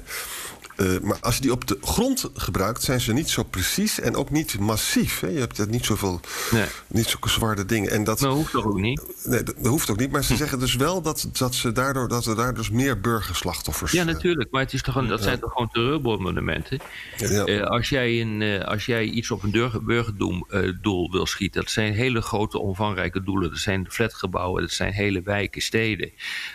uh, 0.81 1.01
maar 1.01 1.17
als 1.21 1.35
je 1.35 1.41
die 1.41 1.53
op 1.53 1.67
de 1.67 1.79
grond 1.81 2.31
gebruikt, 2.35 2.83
zijn 2.83 3.01
ze 3.01 3.13
niet 3.13 3.31
zo 3.31 3.43
precies 3.43 4.01
en 4.01 4.17
ook 4.17 4.31
niet 4.31 4.59
massief. 4.59 5.21
Hè? 5.21 5.29
Je 5.29 5.39
hebt 5.39 5.69
niet 5.69 5.85
zoveel, 5.85 6.21
nee. 6.51 6.65
niet 6.87 7.07
zulke 7.07 7.29
zware 7.29 7.65
dingen. 7.65 7.91
En 7.91 8.05
dat, 8.05 8.19
dat 8.19 8.35
hoeft 8.35 8.53
toch 8.53 8.65
ook 8.65 8.81
niet? 8.81 9.03
Nee, 9.25 9.43
dat, 9.43 9.55
hoeft 9.63 9.91
ook 9.91 9.99
niet. 9.99 10.11
Maar 10.11 10.25
ze 10.25 10.33
hm. 10.33 10.39
zeggen 10.39 10.59
dus 10.59 10.75
wel 10.75 11.03
dat, 11.03 11.29
dat, 11.33 11.55
ze 11.55 11.73
daardoor, 11.73 12.09
dat 12.09 12.27
er 12.27 12.37
daar 12.37 12.55
dus 12.55 12.71
meer 12.71 13.01
burgerslachtoffers 13.01 13.93
Ja, 13.93 14.05
natuurlijk. 14.05 14.51
Maar 14.51 14.63
het 14.63 14.73
is 14.73 14.83
toch 14.83 14.95
een, 14.95 15.09
dat 15.09 15.23
zijn 15.23 15.39
toch 15.39 15.53
gewoon 15.53 15.71
terreurmonumenten? 15.71 16.81
Ja. 17.17 17.47
Uh, 17.47 17.63
als, 17.63 17.89
jij 17.89 18.21
een, 18.21 18.65
als 18.65 18.87
jij 18.87 19.05
iets 19.05 19.31
op 19.31 19.43
een 19.43 19.71
burgerdoel 19.85 21.11
wil 21.11 21.27
schieten, 21.27 21.61
dat 21.61 21.71
zijn 21.71 21.93
hele 21.93 22.21
grote, 22.21 22.59
omvangrijke 22.59 23.23
doelen. 23.23 23.51
Dat 23.51 23.59
zijn 23.59 23.87
flatgebouwen, 23.91 24.63
dat 24.63 24.71
zijn 24.71 24.93
hele 24.93 25.23
wijken, 25.23 25.63
steden. 25.63 26.11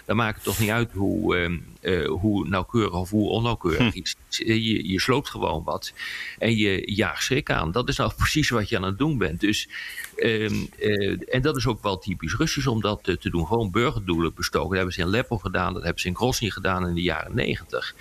Dan 0.05 0.15
maakt 0.15 0.35
het 0.35 0.43
toch 0.43 0.59
niet 0.59 0.69
uit 0.69 0.91
hoe, 0.93 1.37
ehm, 1.81 2.07
hoe 2.07 2.47
nauwkeurig 2.47 2.93
of 2.93 3.09
hoe 3.09 3.29
onnauwkeurig 3.29 3.93
hm. 3.93 3.97
iets 3.97 4.14
je, 4.37 4.89
je 4.89 4.99
sloopt 4.99 5.29
gewoon 5.29 5.63
wat 5.63 5.93
en 6.39 6.55
je 6.55 6.91
jaagt 6.93 7.23
schrik 7.23 7.51
aan. 7.51 7.71
Dat 7.71 7.89
is 7.89 7.97
nou 7.97 8.11
precies 8.17 8.49
wat 8.49 8.69
je 8.69 8.77
aan 8.77 8.83
het 8.83 8.97
doen 8.97 9.17
bent. 9.17 9.39
Dus, 9.39 9.69
ehm, 10.15 10.65
eh, 10.79 11.33
en 11.35 11.41
dat 11.41 11.57
is 11.57 11.67
ook 11.67 11.83
wel 11.83 11.97
typisch 11.97 12.35
Russisch 12.35 12.67
om 12.67 12.81
dat 12.81 13.03
te, 13.03 13.29
doen. 13.29 13.47
Gewoon 13.47 13.71
burgerdoelen 13.71 14.33
bestoken. 14.33 14.69
Dat 14.69 14.77
hebben 14.77 14.93
ze 14.93 15.01
in 15.01 15.09
Lepo 15.09 15.37
gedaan, 15.37 15.73
dat 15.73 15.83
hebben 15.83 16.01
ze 16.01 16.07
in 16.07 16.15
Grozny 16.15 16.49
gedaan 16.49 16.87
in 16.87 16.93
de 16.93 17.01
jaren 17.01 17.35
negentig. 17.35 17.95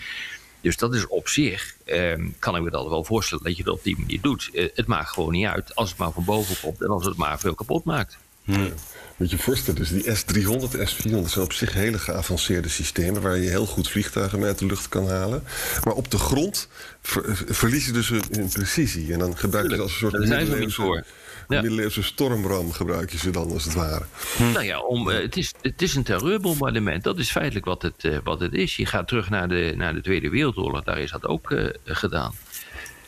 Dus 0.60 0.76
dat 0.76 0.94
is 0.94 1.06
op 1.06 1.28
zich, 1.28 1.76
ehm, 1.84 2.28
kan 2.38 2.56
ik 2.56 2.62
me 2.62 2.70
dat 2.70 2.88
wel 2.88 3.04
voorstellen 3.04 3.44
dat 3.44 3.56
je 3.56 3.64
dat 3.64 3.74
op 3.74 3.82
die 3.82 3.98
manier 3.98 4.20
doet. 4.20 4.50
Uh, 4.52 4.68
het 4.74 4.86
maakt 4.86 5.10
gewoon 5.10 5.32
niet 5.32 5.46
uit 5.46 5.74
als 5.74 5.88
het 5.88 5.98
maar 5.98 6.12
van 6.12 6.24
boven 6.24 6.56
komt 6.60 6.82
en 6.82 6.88
als 6.88 7.04
het 7.04 7.16
maar 7.16 7.38
veel 7.38 7.54
kapot 7.54 7.84
maakt. 7.84 8.18
Hmm. 8.44 8.72
Moet 9.16 9.30
je 9.30 9.36
je 9.36 9.42
voorstellen, 9.42 9.80
dus 9.80 9.90
die 9.90 10.02
S300 10.02 10.78
en 10.78 10.88
S400 10.88 11.28
zijn 11.28 11.44
op 11.44 11.52
zich 11.52 11.72
hele 11.72 11.98
geavanceerde 11.98 12.68
systemen... 12.68 13.22
waar 13.22 13.36
je 13.36 13.48
heel 13.48 13.66
goed 13.66 13.90
vliegtuigen 13.90 14.38
mee 14.38 14.48
uit 14.48 14.58
de 14.58 14.66
lucht 14.66 14.88
kan 14.88 15.08
halen. 15.08 15.44
Maar 15.84 15.94
op 15.94 16.10
de 16.10 16.18
grond 16.18 16.68
ver, 17.02 17.42
verliezen 17.48 17.92
dus 17.92 18.08
hun, 18.08 18.48
precisie. 18.52 19.12
En 19.12 19.18
dan 19.18 19.36
gebruik 19.36 19.70
je 19.70 19.80
als 19.80 19.92
een 19.92 19.98
soort 19.98 20.18
middeleeuwse, 20.18 21.04
ja. 21.48 21.60
middeleeuwse 21.60 22.02
stormram 22.02 22.72
gebruik 22.72 23.10
je 23.10 23.18
ze 23.18 23.30
dan, 23.30 23.50
als 23.50 23.64
het 23.64 23.74
ware. 23.74 24.04
Hm. 24.36 24.52
Nou 24.52 24.64
ja, 24.64 24.80
om, 24.80 25.08
uh, 25.08 25.18
het, 25.18 25.36
is, 25.36 25.52
het 25.62 25.82
is 25.82 25.94
een 25.94 26.02
terreurbombardement. 26.02 27.02
Dat 27.02 27.18
is 27.18 27.30
feitelijk 27.30 27.66
wat 27.66 27.82
het, 27.82 28.04
uh, 28.04 28.18
wat 28.24 28.40
het 28.40 28.52
is. 28.52 28.76
Je 28.76 28.86
gaat 28.86 29.08
terug 29.08 29.30
naar 29.30 29.48
de, 29.48 29.74
naar 29.76 29.94
de 29.94 30.00
Tweede 30.00 30.28
Wereldoorlog. 30.28 30.84
Daar 30.84 30.98
is 30.98 31.10
dat 31.10 31.26
ook 31.26 31.50
uh, 31.50 31.68
gedaan. 31.84 32.34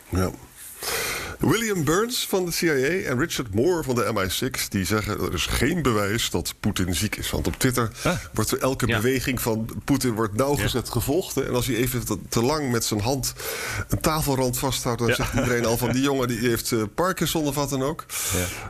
Ja. 0.09 0.31
William 1.39 1.85
Burns 1.85 2.27
van 2.29 2.45
de 2.45 2.51
CIA 2.51 3.11
en 3.11 3.19
Richard 3.19 3.55
Moore 3.55 3.83
van 3.83 3.95
de 3.95 4.13
MI6... 4.15 4.69
die 4.69 4.85
zeggen 4.85 5.21
er 5.21 5.35
is 5.35 5.47
geen 5.47 5.83
bewijs 5.83 6.31
dat 6.31 6.55
Poetin 6.61 6.95
ziek 6.95 7.17
is. 7.17 7.31
Want 7.31 7.47
op 7.47 7.59
Twitter 7.59 7.91
ah. 8.03 8.17
wordt 8.33 8.53
elke 8.53 8.87
beweging 8.87 9.41
van 9.41 9.69
Poetin 9.85 10.13
wordt 10.13 10.35
nauwgezet 10.35 10.87
ja. 10.87 10.93
gevolgd. 10.93 11.37
En 11.37 11.55
als 11.55 11.67
hij 11.67 11.77
even 11.77 12.05
te, 12.29 12.43
lang 12.43 12.71
met 12.71 12.85
zijn 12.85 13.01
hand 13.01 13.33
een 13.89 14.01
tafelrand 14.01 14.59
vasthoudt... 14.59 14.99
dan 14.99 15.15
zegt 15.15 15.35
iedereen 15.35 15.65
al 15.65 15.77
van 15.77 15.93
die 15.93 16.03
jongen 16.11 16.29
die 16.29 16.39
heeft 16.39 16.71
uh, 16.71 16.83
Parkinson 16.95 17.45
of 17.45 17.55
wat 17.55 17.71
dan 17.71 17.83
ook. 17.83 18.05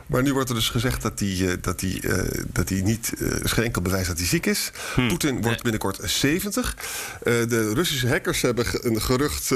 Maar 0.05 0.21
nu 0.21 0.33
wordt 0.33 0.49
er 0.49 0.55
dus 0.55 0.69
gezegd 0.69 1.01
dat 1.01 1.19
hij, 1.19 1.29
uh, 1.29 1.53
dat 1.61 1.81
hij, 1.81 2.01
uh, 2.01 2.43
dat 2.47 2.69
niet... 2.69 3.13
er 3.19 3.43
is 3.43 3.51
geen 3.51 3.65
enkel 3.65 3.81
bewijs 3.81 4.07
dat 4.07 4.17
hij 4.17 4.27
ziek 4.27 4.45
is. 4.45 4.71
Hm. 4.95 5.07
Poetin 5.07 5.41
wordt 5.41 5.61
binnenkort 5.61 5.99
70. 6.03 6.75
de 7.23 7.71
Russische 7.73 8.07
hackers 8.07 8.41
hebben 8.41 8.65
een 8.81 9.01
gerucht 9.01 9.51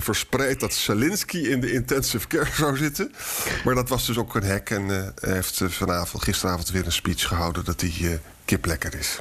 verspreid 0.00 0.60
dat 0.60 0.74
Zelensky 0.74 1.38
in 1.38 1.60
de 1.60 1.72
intensive 1.72 2.26
care 2.26 2.50
zou 2.62 2.76
zitten. 2.76 3.12
Maar 3.64 3.74
dat 3.74 3.88
was 3.88 4.06
dus 4.06 4.18
ook 4.18 4.34
een 4.34 4.42
hek. 4.42 4.70
En 4.70 4.88
hij 4.88 5.12
heeft 5.32 5.60
vanavond, 5.64 6.22
gisteravond 6.22 6.70
weer 6.70 6.86
een 6.86 6.92
speech 6.92 7.28
gehouden 7.28 7.64
dat 7.64 7.80
hij 7.80 8.20
kip 8.52 8.64
lekker 8.64 8.94
is. 8.98 9.20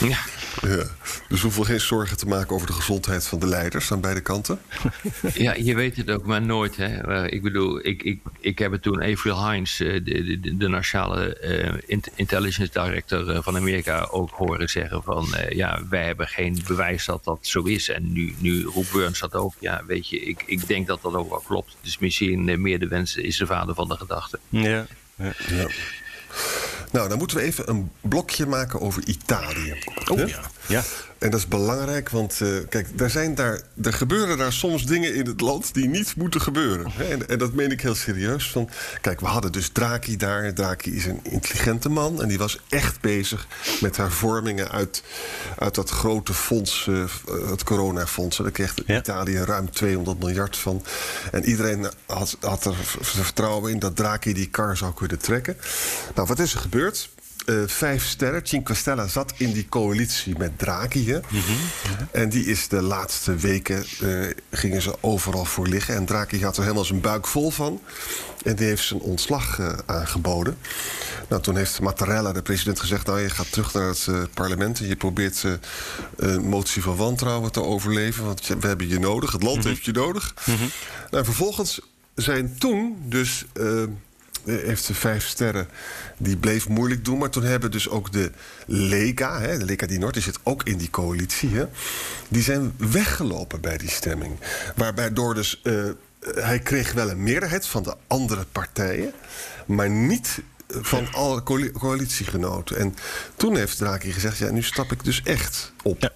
Ja. 0.00 0.18
ja. 0.60 0.84
Dus 1.28 1.42
hoeven 1.42 1.64
geen 1.64 1.80
zorgen 1.80 2.16
te 2.16 2.26
maken 2.26 2.54
over 2.54 2.66
de 2.66 2.72
gezondheid 2.72 3.26
van 3.26 3.38
de 3.38 3.46
leiders 3.46 3.92
aan 3.92 4.00
beide 4.00 4.20
kanten. 4.20 4.60
Ja, 5.34 5.54
je 5.54 5.74
weet 5.74 5.96
het 5.96 6.10
ook 6.10 6.26
maar 6.26 6.42
nooit. 6.42 6.76
Hè. 6.76 6.96
Eh, 6.96 7.32
ik 7.32 7.42
bedoel, 7.42 7.86
ik, 7.86 8.02
ik, 8.02 8.20
ik 8.40 8.58
heb 8.58 8.72
het 8.72 8.82
toen 8.82 9.02
Avril 9.02 9.50
Hines, 9.50 9.80
eh, 9.80 9.92
de, 10.04 10.38
de, 10.40 10.56
de 10.56 10.68
nationale 10.68 11.38
uh, 11.90 11.98
intelligence 12.14 12.72
director 12.72 13.42
van 13.42 13.56
Amerika, 13.56 14.08
ook 14.10 14.30
horen 14.30 14.68
zeggen 14.68 15.02
van 15.02 15.34
ja, 15.48 15.82
wij 15.90 16.04
hebben 16.04 16.28
geen 16.28 16.62
bewijs 16.66 17.04
dat 17.04 17.24
dat 17.24 17.38
zo 17.40 17.62
is. 17.62 17.88
En 17.88 18.12
nu, 18.12 18.34
nu 18.38 18.64
roept 18.64 18.92
Burns 18.92 19.20
dat 19.20 19.34
ook. 19.34 19.54
Ja, 19.58 19.82
weet 19.86 20.08
je, 20.08 20.20
ik, 20.20 20.42
ik 20.46 20.66
denk 20.66 20.86
dat 20.86 21.02
dat 21.02 21.14
ook 21.14 21.30
wel 21.30 21.42
klopt. 21.46 21.76
Dus 21.82 21.98
misschien 21.98 22.60
meer 22.60 22.78
de 22.78 22.88
wens 22.88 23.16
is 23.16 23.36
de 23.36 23.46
vader 23.46 23.74
van 23.74 23.88
de 23.88 23.96
gedachte. 23.96 24.38
Ja. 24.48 24.86
ja. 25.14 25.32
ja. 25.48 25.66
Nou, 26.90 27.08
dan 27.08 27.18
moeten 27.18 27.36
we 27.36 27.42
even 27.42 27.70
een 27.70 27.90
blokje 28.00 28.46
maken 28.46 28.80
over 28.80 29.06
Italië. 29.06 29.74
Oh 30.08 30.28
ja. 30.28 30.40
Ja. 30.68 30.82
En 31.18 31.30
dat 31.30 31.40
is 31.40 31.48
belangrijk, 31.48 32.08
want 32.08 32.40
uh, 32.42 32.58
kijk, 32.68 32.98
daar 32.98 33.10
zijn 33.10 33.34
daar, 33.34 33.60
er 33.82 33.92
gebeuren 33.92 34.38
daar 34.38 34.52
soms 34.52 34.86
dingen 34.86 35.14
in 35.14 35.26
het 35.26 35.40
land 35.40 35.74
die 35.74 35.88
niet 35.88 36.16
moeten 36.16 36.40
gebeuren. 36.40 36.90
Hè? 36.90 37.04
En, 37.04 37.28
en, 37.28 37.38
dat 37.38 37.52
meen 37.52 37.70
ik 37.70 37.80
heel 37.80 37.94
serieus. 37.94 38.50
Van, 38.50 38.68
kijk, 39.00 39.20
we 39.20 39.26
hadden 39.26 39.52
dus 39.52 39.68
Draki 39.68 40.16
daar. 40.16 40.54
Draki 40.54 40.96
is 40.96 41.06
een 41.06 41.20
intelligente 41.22 41.88
man 41.88 42.22
en 42.22 42.28
die 42.28 42.38
was 42.38 42.60
echt 42.68 43.00
bezig 43.00 43.46
met 43.80 43.96
hervormingen 43.96 44.70
uit, 44.70 45.02
uit 45.58 45.74
dat 45.74 45.90
grote 45.90 46.34
fonds, 46.34 46.86
uh, 46.86 47.04
het 47.50 47.64
coronafonds. 47.64 48.36
Daar 48.36 48.50
kreeg 48.50 48.74
Italië 48.86 49.38
ruim 49.38 49.70
200 49.70 50.18
miljard 50.18 50.56
van. 50.56 50.84
En 51.32 51.44
iedereen 51.44 51.86
had, 52.06 52.36
had 52.40 52.64
er 52.64 52.74
vertrouwen 53.00 53.72
in 53.72 53.78
dat 53.78 53.96
Draki 53.96 54.32
die 54.32 54.48
kar 54.48 54.76
zou 54.76 54.94
kunnen 54.94 55.18
trekken. 55.18 55.56
Nou, 56.14 56.26
wat 56.26 56.38
is 56.38 56.54
er 56.54 56.60
gebeurd? 56.60 57.08
Uh, 57.48 57.62
vijf 57.66 58.04
sterren. 58.04 58.40
Cinque 58.46 58.74
Stella 58.74 59.06
zat 59.06 59.32
in 59.36 59.52
die 59.52 59.66
coalitie 59.68 60.38
met 60.38 60.58
Draghi. 60.58 61.20
Mhm. 61.28 61.42
En 62.10 62.28
die 62.28 62.44
is 62.44 62.68
de 62.68 62.82
laatste 62.82 63.36
weken 63.36 63.84
uh, 64.02 64.26
gingen 64.50 64.82
ze 64.82 64.96
overal 65.00 65.44
voor 65.44 65.66
liggen. 65.66 65.94
En 65.94 66.04
Draghi 66.04 66.42
had 66.42 66.56
er 66.56 66.62
helemaal 66.62 66.84
zijn 66.84 67.00
buik 67.00 67.26
vol 67.26 67.50
van. 67.50 67.80
En 68.44 68.56
die 68.56 68.66
heeft 68.66 68.84
zijn 68.84 69.00
ontslag 69.00 69.58
uh, 69.58 69.72
aangeboden. 69.86 70.58
Nou, 71.28 71.42
toen 71.42 71.56
heeft 71.56 71.80
Mattarella, 71.80 72.32
de 72.32 72.42
president, 72.42 72.80
gezegd... 72.80 73.06
nou, 73.06 73.20
je 73.20 73.30
gaat 73.30 73.52
terug 73.52 73.72
naar 73.72 73.88
het 73.88 74.08
parlement... 74.34 74.80
en 74.80 74.86
je 74.86 74.96
probeert 74.96 75.44
een 76.16 76.48
motie 76.48 76.82
van 76.82 76.96
wantrouwen 76.96 77.52
te 77.52 77.62
overleven... 77.62 78.24
want 78.24 78.46
we 78.46 78.66
hebben 78.66 78.88
je 78.88 78.98
nodig, 78.98 79.32
het 79.32 79.42
land 79.42 79.58
mhm. 79.58 79.68
heeft 79.68 79.84
je 79.84 79.92
nodig. 79.92 80.34
Mm 80.44 80.56
Nou, 81.10 81.24
vervolgens 81.24 81.80
zijn 82.14 82.58
toen 82.58 82.96
dus 83.04 83.44
heeft 84.44 84.84
ze 84.84 84.94
vijf 84.94 85.26
sterren. 85.26 85.68
Die 86.16 86.36
bleef 86.36 86.68
moeilijk 86.68 87.04
doen. 87.04 87.18
Maar 87.18 87.30
toen 87.30 87.42
hebben 87.42 87.70
dus 87.70 87.88
ook 87.88 88.12
de 88.12 88.30
Lega, 88.66 89.40
hè, 89.40 89.58
de 89.58 89.64
Lega 89.64 89.86
die 89.86 89.98
Noord, 89.98 90.14
die 90.14 90.22
zit 90.22 90.38
ook 90.42 90.62
in 90.62 90.78
die 90.78 90.90
coalitie. 90.90 91.50
Hè, 91.50 91.64
die 92.28 92.42
zijn 92.42 92.74
weggelopen 92.76 93.60
bij 93.60 93.78
die 93.78 93.90
stemming. 93.90 94.38
Waarbij 94.76 95.12
door 95.12 95.34
dus. 95.34 95.60
Uh, 95.62 95.90
hij 96.20 96.58
kreeg 96.58 96.92
wel 96.92 97.10
een 97.10 97.22
meerderheid 97.22 97.66
van 97.66 97.82
de 97.82 97.96
andere 98.06 98.44
partijen. 98.52 99.12
Maar 99.66 99.90
niet 99.90 100.38
van 100.68 101.12
alle 101.12 101.42
coalitiegenoten. 101.72 102.76
En 102.76 102.96
toen 103.36 103.56
heeft 103.56 103.76
Draghi 103.76 104.12
gezegd: 104.12 104.38
ja, 104.38 104.50
nu 104.50 104.62
stap 104.62 104.92
ik 104.92 105.04
dus 105.04 105.22
echt 105.24 105.72
op. 105.82 106.12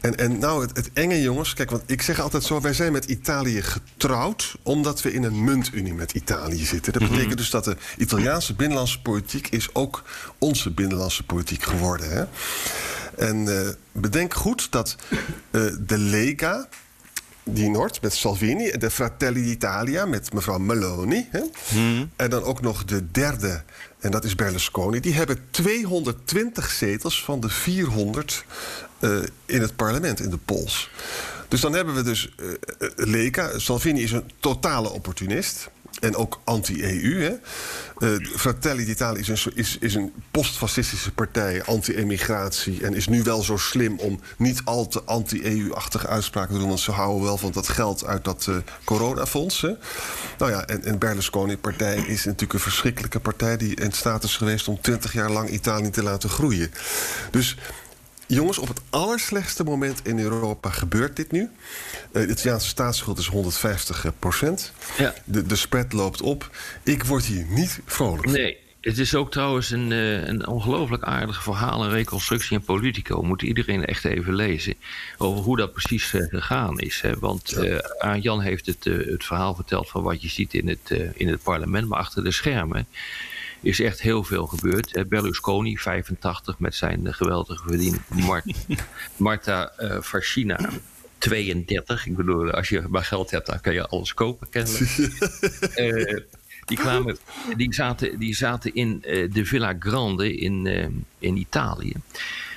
En, 0.00 0.16
en 0.16 0.38
nou, 0.38 0.62
het, 0.62 0.76
het, 0.76 0.90
enge 0.92 1.22
jongens, 1.22 1.54
kijk, 1.54 1.70
want 1.70 1.82
ik 1.86 2.02
zeg 2.02 2.20
altijd 2.20 2.44
zo: 2.44 2.60
wij 2.60 2.72
zijn 2.72 2.92
met 2.92 3.04
Italië 3.04 3.62
getrouwd 3.62 4.56
omdat 4.62 5.02
we 5.02 5.12
in 5.12 5.22
een 5.22 5.44
muntunie 5.44 5.94
met 5.94 6.12
Italië 6.12 6.64
zitten. 6.64 6.92
Dat 6.92 7.02
mhm. 7.02 7.10
betekent 7.10 7.38
dus 7.38 7.50
dat 7.50 7.64
de 7.64 7.76
Italiaanse 7.96 8.54
binnenlandse 8.54 9.00
politiek 9.00 9.48
is 9.48 9.74
ook 9.74 10.02
onze 10.38 10.70
binnenlandse 10.70 11.22
politiek 11.22 11.62
geworden. 11.62 12.10
Hè? 12.10 12.24
En 13.16 13.46
uh, 13.46 13.68
bedenk 13.92 14.34
goed 14.34 14.72
dat 14.72 14.96
uh, 15.50 15.72
de 15.86 15.98
Lega, 15.98 16.68
die 17.44 17.70
Noord 17.70 18.02
met 18.02 18.14
Salvini. 18.14 18.70
De 18.70 18.90
Fratelli 18.90 19.42
d'Italia 19.42 20.06
met 20.06 20.32
mevrouw 20.32 20.58
Meloni. 20.58 21.28
Hè? 21.30 21.42
Hmm. 21.68 22.10
En 22.16 22.30
dan 22.30 22.42
ook 22.42 22.60
nog 22.60 22.84
de 22.84 23.10
derde, 23.10 23.62
en 23.98 24.10
dat 24.10 24.24
is 24.24 24.34
Berlusconi. 24.34 25.00
Die 25.00 25.14
hebben 25.14 25.38
220 25.50 26.70
zetels 26.70 27.24
van 27.24 27.40
de 27.40 27.48
400 27.48 28.44
uh, 29.00 29.16
eh, 29.16 29.24
in 29.46 29.60
het 29.60 29.76
parlement, 29.76 30.20
in 30.20 30.30
de 30.30 30.38
pols. 30.44 30.90
Dus 31.48 31.60
dan 31.60 31.72
hebben 31.72 31.94
we 31.94 32.02
dus 32.02 32.34
uh, 32.36 32.48
Lega. 32.96 33.58
Salvini 33.58 34.02
is 34.02 34.12
een 34.12 34.30
totale 34.40 34.90
opportunist 34.90 35.70
en 36.00 36.16
ook 36.16 36.40
anti-EU. 36.44 37.38
Uh, 37.98 38.16
Fratelli 38.36 38.84
d'Italia 38.84 39.20
is 39.20 39.28
een, 39.28 39.52
is, 39.54 39.78
is 39.80 39.94
een 39.94 40.12
postfascistische 40.30 41.12
partij, 41.12 41.62
anti-emigratie... 41.64 42.84
en 42.84 42.94
is 42.94 43.08
nu 43.08 43.22
wel 43.22 43.42
zo 43.42 43.56
slim 43.56 43.98
om 43.98 44.20
niet 44.36 44.60
al 44.64 44.88
te 44.88 45.02
anti-EU-achtige 45.04 46.06
uitspraken 46.06 46.52
te 46.52 46.58
doen... 46.58 46.68
want 46.68 46.80
ze 46.80 46.90
houden 46.90 47.22
wel 47.22 47.36
van 47.36 47.52
dat 47.52 47.68
geld 47.68 48.04
uit 48.04 48.24
dat 48.24 48.46
uh, 48.48 48.56
coronafonds. 48.84 49.60
Nou 50.38 50.50
ja, 50.50 50.64
en, 50.66 50.84
en 50.84 50.98
Berlusconi-partij 50.98 51.96
is 51.96 52.24
natuurlijk 52.24 52.52
een 52.52 52.60
verschrikkelijke 52.60 53.20
partij... 53.20 53.56
die 53.56 53.74
in 53.74 53.92
staat 53.92 54.24
is 54.24 54.36
geweest 54.36 54.68
om 54.68 54.80
twintig 54.80 55.12
jaar 55.12 55.30
lang 55.30 55.48
Italië 55.48 55.90
te 55.90 56.02
laten 56.02 56.30
groeien. 56.30 56.70
Dus 57.30 57.56
jongens, 58.34 58.58
op 58.58 58.68
het 58.68 58.80
allerslechtste 58.90 59.64
moment 59.64 60.00
in 60.06 60.18
Europa 60.18 60.70
gebeurt 60.70 61.16
dit 61.16 61.32
nu. 61.32 61.40
Uh, 61.40 61.48
de 62.12 62.28
Italiaanse 62.28 62.68
staatsschuld 62.68 63.18
is 63.18 63.26
150 63.26 64.06
procent. 64.18 64.72
Ja. 64.98 65.14
De, 65.24 65.46
de 65.46 65.56
spread 65.56 65.92
loopt 65.92 66.22
op. 66.22 66.50
Ik 66.82 67.04
word 67.04 67.24
hier 67.24 67.46
niet 67.48 67.80
vrolijk 67.84 68.30
Nee. 68.30 68.62
Het 68.80 68.98
is 68.98 69.14
ook 69.14 69.30
trouwens 69.30 69.70
een, 69.70 69.90
uh, 69.90 70.26
een 70.26 70.46
ongelooflijk 70.46 71.02
aardig 71.02 71.42
verhaal, 71.42 71.84
een 71.84 71.90
reconstructie 71.90 72.56
in 72.56 72.64
Politico. 72.64 73.22
Moet 73.22 73.42
iedereen 73.42 73.84
echt 73.84 74.04
even 74.04 74.34
lezen. 74.34 74.74
Over 75.18 75.44
hoe 75.44 75.56
dat 75.56 75.72
precies 75.72 76.12
uh, 76.12 76.28
gegaan 76.28 76.80
is. 76.80 77.00
Hè? 77.00 77.18
Want 77.18 77.56
ja. 78.00 78.16
Jan 78.16 78.40
heeft 78.40 78.66
het, 78.66 78.84
het 78.84 79.24
verhaal 79.24 79.54
verteld 79.54 79.88
van 79.88 80.02
wat 80.02 80.22
je 80.22 80.28
ziet 80.28 80.54
in 80.54 80.68
het, 80.68 80.90
in 81.14 81.28
het 81.28 81.42
parlement. 81.42 81.88
Maar 81.88 81.98
achter 81.98 82.24
de 82.24 82.32
schermen 82.32 82.86
is 83.64 83.80
echt 83.80 84.00
heel 84.00 84.24
veel 84.24 84.46
gebeurd. 84.46 85.08
Berlusconi, 85.08 85.78
85, 85.78 86.58
met 86.58 86.74
zijn 86.74 87.14
geweldige 87.14 87.68
verdien. 87.68 87.96
Mart 88.08 88.44
Marta 89.16 89.72
uh, 89.78 90.00
Fascina, 90.00 90.70
32. 91.18 92.06
Ik 92.06 92.16
bedoel, 92.16 92.50
als 92.50 92.68
je 92.68 92.84
maar 92.88 93.04
geld 93.04 93.30
hebt, 93.30 93.46
dan 93.46 93.60
kan 93.60 93.72
je 93.72 93.86
alles 93.86 94.14
kopen, 94.14 94.48
kennelijk. 94.50 94.96
uh, 95.76 96.20
die, 96.68 96.76
kwamen, 96.76 97.18
die, 97.56 97.74
zaten, 97.74 98.18
die 98.18 98.34
zaten 98.34 98.74
in 98.74 99.02
uh, 99.06 99.32
de 99.32 99.44
Villa 99.44 99.76
Grande 99.78 100.36
in, 100.36 100.66
uh, 100.66 100.86
in 101.18 101.36
Italië. 101.36 101.92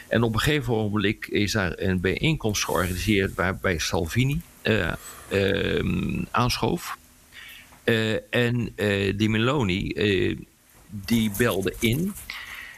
En 0.08 0.24
op 0.24 0.34
een 0.34 0.40
gegeven 0.40 0.74
moment 0.74 1.30
is 1.30 1.52
daar 1.52 1.74
een 1.76 2.00
bijeenkomst 2.00 2.64
georganiseerd 2.64 3.36
waarbij 3.36 3.78
Salvini 3.78 4.42
uh, 4.64 4.92
aanschoof. 6.32 6.98
en 8.30 8.74
die 9.16 9.30
Meloni 9.30 9.94
die 10.90 11.32
belde 11.38 11.74
in. 11.80 12.14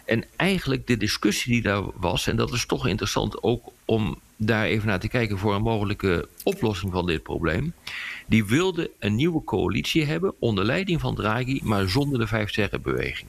En 0.06 0.24
eigenlijk 0.36 0.88
de 0.88 0.98
discussie 0.98 1.54
die 1.54 1.62
daar 1.62 1.84
was, 1.96 2.28
en 2.28 2.36
dat 2.36 2.54
is 2.54 2.66
toch 2.66 2.88
interessant 2.88 3.44
ook 3.44 3.72
om 3.86 4.20
daar 4.36 4.66
even 4.66 4.88
naar 4.88 5.00
te 5.00 5.08
kijken 5.08 5.38
voor 5.38 5.56
een 5.56 5.62
mogelijke 5.62 6.28
oplossing 6.44 6.92
van 6.92 7.06
dit 7.06 7.24
probleem. 7.24 7.74
Die 8.26 8.46
wilde 8.46 8.92
een 9.00 9.16
nieuwe 9.16 9.44
coalitie 9.44 10.06
hebben 10.06 10.34
onder 10.40 10.66
leiding 10.66 11.00
van 11.00 11.16
Draghi, 11.16 11.60
maar 11.64 11.90
zonder 11.90 12.20
de 12.20 12.28
vijf 12.28 12.50
sterrenbeweging. 12.50 13.28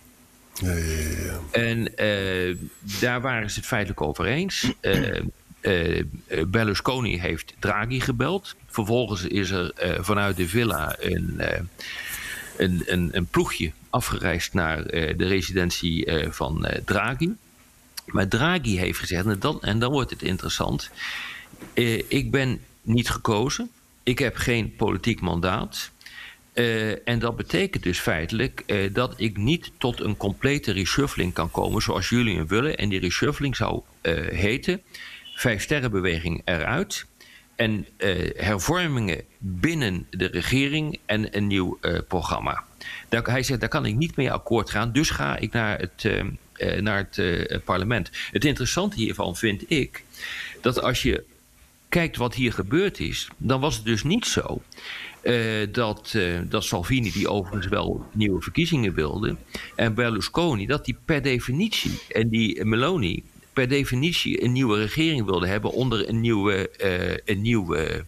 Ja, 0.54 0.74
ja, 0.74 1.08
ja. 1.24 1.40
En 1.50 1.78
uh, 1.78 2.56
daar 3.00 3.20
waren 3.20 3.50
ze 3.50 3.58
het 3.58 3.68
feitelijk 3.68 4.00
over 4.00 4.24
eens. 4.24 4.72
Uh, 4.80 5.20
uh, 5.60 6.02
Berlusconi 6.46 7.20
heeft 7.20 7.54
Draghi 7.58 8.00
gebeld. 8.00 8.56
Vervolgens 8.66 9.22
is 9.22 9.50
er 9.50 9.72
vanuit 10.00 10.36
de 10.36 10.48
villa 10.48 10.96
een 10.98 11.40
een, 12.60 13.08
een, 13.12 13.26
ploegje 13.26 13.72
afgereisd 13.90 14.54
naar 14.54 14.86
eh, 14.86 15.16
de 15.18 15.26
residentie 15.26 16.04
eh, 16.04 16.30
van 16.30 16.66
eh, 16.66 16.82
Draghi. 16.84 17.30
Maar 18.06 18.28
Draghi 18.28 18.78
heeft 18.78 18.98
gezegd, 18.98 19.26
en 19.26 19.38
dan, 19.38 19.62
en 19.62 19.78
dan 19.78 19.92
wordt 19.92 20.10
het 20.10 20.22
interessant. 20.22 20.90
ik 22.08 22.30
ben 22.30 22.60
niet 22.82 23.10
gekozen. 23.10 23.70
Ik 24.02 24.18
heb 24.18 24.36
geen 24.36 24.76
politiek 24.76 25.20
mandaat. 25.20 25.90
en 27.04 27.18
dat 27.18 27.36
betekent 27.36 27.82
dus 27.82 27.98
feitelijk 27.98 28.64
dat 28.92 29.14
ik 29.16 29.36
niet 29.36 29.70
tot 29.78 30.00
een 30.00 30.16
complete 30.16 30.72
reshuffling 30.72 31.32
kan 31.32 31.50
komen 31.50 31.82
zoals 31.82 32.08
jullie 32.08 32.36
hem 32.36 32.46
willen. 32.46 32.76
En 32.76 32.88
die 32.88 33.00
reshuffling 33.00 33.56
zou 33.56 33.82
heten: 34.30 34.82
Vijf 35.34 35.62
Sterrenbeweging 35.62 36.42
eruit 36.44 37.06
en 37.60 37.86
uh, 37.98 38.30
hervormingen 38.36 39.24
binnen 39.38 40.06
de 40.10 40.26
regering 40.26 40.98
en 41.06 41.36
een 41.36 41.46
nieuw 41.46 41.78
uh, 41.80 41.98
programma. 42.08 42.64
Hij 43.08 43.42
zegt, 43.42 43.60
daar 43.60 43.68
kan 43.68 43.86
ik 43.86 43.96
niet 43.96 44.16
mee 44.16 44.32
akkoord 44.32 44.70
gaan, 44.70 44.92
dus 44.92 45.10
ga 45.10 45.36
ik 45.36 45.52
naar 45.52 45.78
het, 45.78 46.04
uh, 46.04 46.80
naar 46.80 47.08
het 47.10 47.64
parlement. 47.64 48.10
Het 48.30 48.44
interessante 48.44 48.96
hiervan 48.96 49.36
vind 49.36 49.70
ik 49.70 50.04
dat 50.60 50.82
als 50.82 51.02
je 51.02 51.24
kijkt 51.88 52.16
wat 52.16 52.34
hier 52.34 52.52
gebeurd 52.52 53.00
is, 53.00 53.28
dan 53.36 53.60
was 53.60 53.76
het 53.76 53.84
dus 53.84 54.02
niet 54.02 54.26
zo 54.26 54.62
dat, 55.70 56.18
dat 56.48 56.64
Salvini, 56.64 57.12
die 57.12 57.28
overigens 57.28 57.66
wel 57.68 58.06
nieuwe 58.12 58.42
verkiezingen 58.42 58.94
wilde, 58.94 59.36
en 59.76 59.94
Berlusconi, 59.94 60.66
dat 60.66 60.84
die 60.84 60.96
per 61.04 61.22
definitie, 61.22 62.00
en 62.08 62.28
die 62.28 62.64
Meloni, 62.64 63.22
per 63.52 63.68
definitie 63.68 64.44
een 64.44 64.52
nieuwe 64.52 64.78
regering 64.78 65.24
wilde 65.24 65.46
hebben 65.46 65.72
onder 65.72 66.08
een 66.08 66.20
nieuwe, 66.20 66.70
een 67.24 67.40
nieuwe 67.40 68.04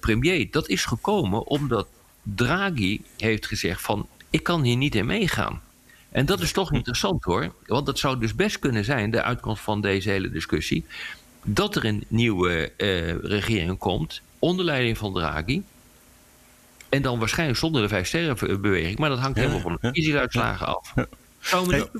premier. 0.00 0.50
Dat 0.50 0.68
is 0.68 0.84
gekomen 0.84 1.46
omdat 1.46 1.86
Draghi 2.22 3.00
heeft 3.16 3.46
gezegd 3.46 3.82
van 3.82 4.08
ik 4.30 4.42
kan 4.42 4.62
hier 4.62 4.76
niet 4.76 4.94
in 4.94 5.06
meegaan. 5.06 5.62
En 6.10 6.26
dat 6.26 6.40
is 6.40 6.52
toch 6.52 6.72
interessant 6.80 7.24
hoor. 7.24 7.52
Want 7.66 7.86
dat 7.86 7.98
zou 7.98 8.18
dus 8.18 8.34
best 8.34 8.58
kunnen 8.58 8.84
zijn, 8.84 9.10
de 9.10 9.22
uitkomst 9.22 9.62
van 9.62 9.80
deze 9.80 10.10
hele 10.10 10.30
discussie, 10.30 10.84
dat 11.42 11.76
er 11.76 11.84
een 11.84 12.04
nieuwe 12.08 12.72
uh, 12.76 13.14
regering 13.14 13.78
komt 13.78 14.22
onder 14.38 14.64
leiding 14.64 14.98
van 14.98 15.12
Draghi. 15.12 15.62
En 16.88 17.02
dan 17.02 17.18
waarschijnlijk 17.18 17.58
zonder 17.58 17.82
de 17.82 17.88
vijf 17.88 18.06
sterrenbeweging. 18.06 18.98
Maar 18.98 19.08
dat 19.08 19.18
hangt 19.18 19.38
helemaal 19.38 19.60
van 19.60 19.72
de 19.72 19.78
verkiezingsuitslagen 19.80 20.66
af. 20.66 20.94
Zou 21.38 21.66
me 21.66 21.76
niet 21.76 21.90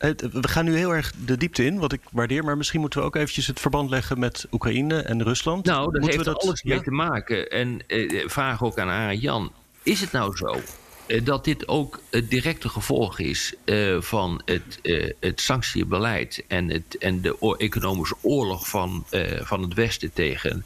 we 0.00 0.48
gaan 0.48 0.64
nu 0.64 0.76
heel 0.76 0.94
erg 0.94 1.12
de 1.24 1.36
diepte 1.36 1.64
in, 1.64 1.78
wat 1.78 1.92
ik 1.92 2.00
waardeer. 2.12 2.44
Maar 2.44 2.56
misschien 2.56 2.80
moeten 2.80 3.00
we 3.00 3.06
ook 3.06 3.16
eventjes 3.16 3.46
het 3.46 3.60
verband 3.60 3.90
leggen 3.90 4.18
met 4.18 4.46
Oekraïne 4.52 5.02
en 5.02 5.22
Rusland. 5.22 5.64
Nou, 5.64 5.92
dat 5.92 6.04
heeft 6.04 6.16
we 6.16 6.24
dat, 6.24 6.42
alles 6.42 6.62
mee 6.62 6.82
te 6.82 6.90
maken. 6.90 7.50
En 7.50 7.80
eh, 7.86 8.28
vraag 8.28 8.62
ook 8.62 8.78
aan 8.78 8.88
Arend 8.88 9.22
Jan. 9.22 9.52
Is 9.82 10.00
het 10.00 10.12
nou 10.12 10.36
zo 10.36 10.60
dat 11.22 11.44
dit 11.44 11.68
ook 11.68 12.00
het 12.10 12.30
directe 12.30 12.68
gevolg 12.68 13.18
is 13.18 13.54
uh, 13.64 14.00
van 14.00 14.42
het, 14.44 14.78
uh, 14.82 15.10
het 15.20 15.40
sanctiebeleid 15.40 16.44
en, 16.48 16.68
het, 16.68 16.98
en 16.98 17.20
de 17.20 17.56
economische 17.58 18.16
oorlog 18.20 18.68
van, 18.68 19.04
uh, 19.10 19.40
van 19.42 19.62
het 19.62 19.74
Westen 19.74 20.12
tegen, 20.12 20.64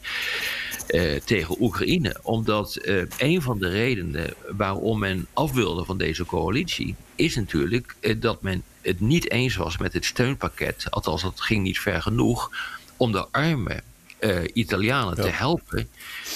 tegen 1.24 1.56
Oekraïne. 1.60 2.16
Omdat 2.22 2.78
een 3.18 3.42
van 3.42 3.58
de 3.58 3.68
redenen 3.68 4.34
waarom 4.56 4.98
men 4.98 5.26
af 5.32 5.52
wilde 5.52 5.84
van 5.84 5.98
deze 5.98 6.24
coalitie 6.24 6.94
is 7.14 7.36
natuurlijk 7.36 7.96
dat 8.18 8.42
men 8.42 8.62
het 8.82 9.00
niet 9.00 9.30
eens 9.30 9.56
was 9.56 9.78
met 9.78 9.92
het 9.92 10.04
steunpakket, 10.04 10.86
althans 10.90 11.22
dat 11.22 11.40
ging 11.40 11.62
niet 11.62 11.80
ver 11.80 12.02
genoeg, 12.02 12.50
om 12.96 13.12
de 13.12 13.26
armen 13.30 13.82
uh, 14.20 14.38
Italianen 14.52 15.14
te 15.14 15.28
helpen 15.28 15.88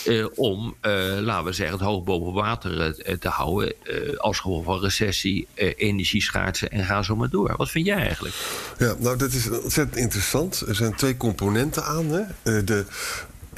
uh, 0.08 0.26
om, 0.34 0.74
uh, 0.82 1.18
laten 1.20 1.44
we 1.44 1.52
zeggen, 1.52 1.76
het 1.78 1.86
hoog 1.86 2.04
boven 2.04 2.32
water 2.32 2.96
te 3.18 3.28
houden 3.28 3.74
als 4.16 4.38
gevolg 4.38 4.64
van 4.64 4.80
recessie, 4.80 5.48
energieschaarste 5.54 6.68
en 6.68 6.84
ga 6.84 7.02
zo 7.02 7.16
maar 7.16 7.30
door. 7.30 7.54
Wat 7.56 7.70
vind 7.70 7.86
jij 7.86 7.96
eigenlijk? 7.96 8.34
Ja, 8.78 8.94
nou 8.98 9.16
dat 9.16 9.32
is 9.32 9.50
ontzettend 9.50 9.96
interessant. 9.96 10.60
Er 10.68 10.74
zijn 10.74 10.94
twee 10.94 11.16
componenten 11.16 11.84
aan. 11.84 12.06
Hè. 12.10 12.64
de 12.64 12.84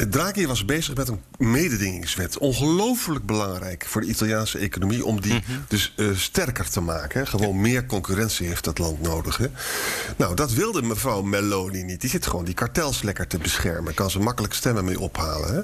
Draghi 0.08 0.46
was 0.46 0.64
bezig 0.64 0.94
met 0.94 1.08
een 1.08 1.20
mededingingswet. 1.38 2.38
Ongelooflijk 2.38 3.26
belangrijk 3.26 3.84
voor 3.86 4.00
de 4.00 4.06
Italiaanse 4.06 4.58
economie 4.58 5.04
om 5.04 5.20
die 5.20 5.32
mhm. 5.32 5.58
dus 5.68 5.92
uh, 5.96 6.16
sterker 6.16 6.70
te 6.70 6.80
maken. 6.80 7.26
Gewoon 7.26 7.60
meer 7.60 7.86
concurrentie 7.86 8.46
heeft 8.46 8.64
dat 8.64 8.78
land 8.78 9.02
nodig. 9.02 9.36
Hè. 9.36 9.46
Nou, 10.16 10.34
dat 10.34 10.52
wilde 10.52 10.82
mevrouw 10.82 11.22
Meloni 11.22 11.82
niet. 11.82 12.00
Die 12.00 12.10
zit 12.10 12.26
gewoon 12.26 12.44
die 12.44 12.54
kartels 12.54 13.02
lekker 13.02 13.26
te 13.26 13.38
beschermen. 13.38 13.94
Kan 13.94 14.10
ze 14.10 14.18
makkelijk 14.18 14.54
stemmen 14.54 14.84
mee 14.84 15.00
ophalen. 15.00 15.54
Hè. 15.54 15.60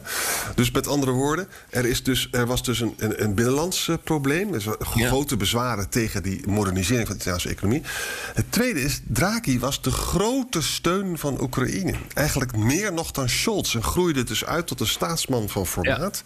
Dus 0.54 0.70
met 0.70 0.86
andere 0.86 1.12
woorden, 1.12 1.48
er, 1.70 1.86
is 1.86 2.02
dus, 2.02 2.28
er 2.30 2.46
was 2.46 2.62
dus 2.62 2.80
een, 2.80 2.94
een, 2.96 3.22
een 3.22 3.34
binnenlands 3.34 3.90
probleem. 4.04 4.54
Er 4.54 4.76
grote 4.78 5.36
bezwaren 5.36 5.88
tegen 5.88 6.22
die 6.22 6.42
modernisering 6.48 7.06
van 7.06 7.16
de 7.16 7.22
Italiaanse 7.22 7.48
economie. 7.48 7.82
Het 8.34 8.52
tweede 8.52 8.80
is, 8.80 9.00
Draghi 9.04 9.58
was 9.58 9.82
de 9.82 9.90
grote 9.90 10.62
steun 10.62 11.18
van 11.18 11.42
Oekraïne. 11.42 11.94
Eigenlijk 12.14 12.56
meer 12.56 12.92
nog 12.92 13.10
dan 13.10 13.28
Scholz. 13.28 13.74
En 13.74 13.82
groeide 13.82 14.24
dus 14.28 14.44
uit 14.44 14.66
tot 14.66 14.80
een 14.80 14.86
staatsman 14.86 15.48
van 15.48 15.66
formaat. 15.66 16.22